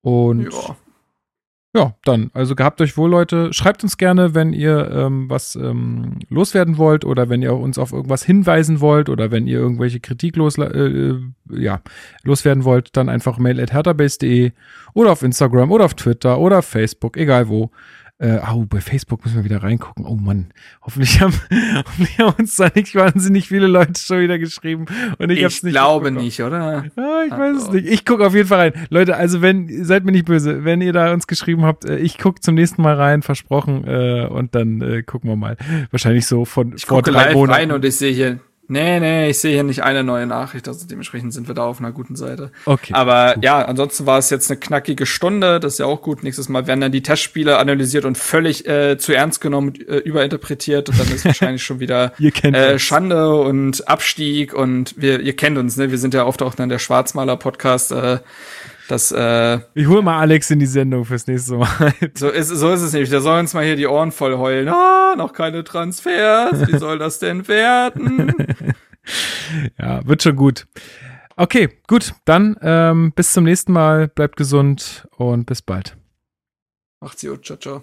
[0.00, 0.76] Und ja.
[1.76, 3.52] Ja, dann, also gehabt euch wohl, Leute.
[3.52, 7.92] Schreibt uns gerne, wenn ihr ähm, was ähm, loswerden wollt oder wenn ihr uns auf
[7.92, 11.16] irgendwas hinweisen wollt oder wenn ihr irgendwelche Kritik los, äh,
[11.50, 11.82] ja,
[12.22, 14.52] loswerden wollt, dann einfach mail at herterbase.de
[14.94, 17.70] oder auf Instagram oder auf Twitter oder Facebook, egal wo.
[18.18, 20.06] Äh, oh, bei Facebook müssen wir wieder reingucken.
[20.06, 20.46] Oh Mann,
[20.80, 21.34] hoffentlich haben,
[21.76, 24.86] hoffentlich haben uns da nicht wahnsinnig viele Leute schon wieder geschrieben.
[25.18, 26.84] Und ich, ich hab's nicht glaube nicht, oder?
[26.96, 27.86] Ah, ich weiß es nicht.
[27.86, 28.86] Ich gucke auf jeden Fall rein.
[28.88, 32.16] Leute, also wenn, seid mir nicht böse, wenn ihr da uns geschrieben habt, äh, ich
[32.16, 35.58] gucke zum nächsten Mal rein, versprochen, äh, und dann äh, gucken wir mal.
[35.90, 37.60] Wahrscheinlich so von ich vor drei Monaten.
[37.60, 40.86] rein und ich sehe hier Nee, nee, ich sehe hier nicht eine neue Nachricht, also
[40.86, 42.50] dementsprechend sind wir da auf einer guten Seite.
[42.64, 42.94] Okay.
[42.94, 43.44] Aber gut.
[43.44, 46.24] ja, ansonsten war es jetzt eine knackige Stunde, das ist ja auch gut.
[46.24, 50.88] Nächstes Mal werden dann die Testspiele analysiert und völlig äh, zu ernst genommen, äh, überinterpretiert
[50.88, 55.76] und dann ist wahrscheinlich schon wieder äh, Schande und Abstieg und wir, ihr kennt uns,
[55.76, 55.90] ne?
[55.92, 57.92] Wir sind ja oft auch dann der Schwarzmaler-Podcast.
[57.92, 58.18] Äh,
[58.88, 61.92] das, äh, ich hole mal Alex in die Sendung fürs nächste Mal.
[62.14, 63.10] so ist, so ist es nämlich.
[63.10, 64.68] Der soll uns mal hier die Ohren voll heulen.
[64.68, 66.68] Ah, noch keine Transfers.
[66.68, 68.34] Wie soll das denn werden?
[69.78, 70.66] ja, wird schon gut.
[71.36, 72.14] Okay, gut.
[72.24, 74.08] Dann ähm, bis zum nächsten Mal.
[74.08, 75.96] Bleibt gesund und bis bald.
[77.00, 77.44] Macht's gut.
[77.44, 77.82] Ciao, ciao.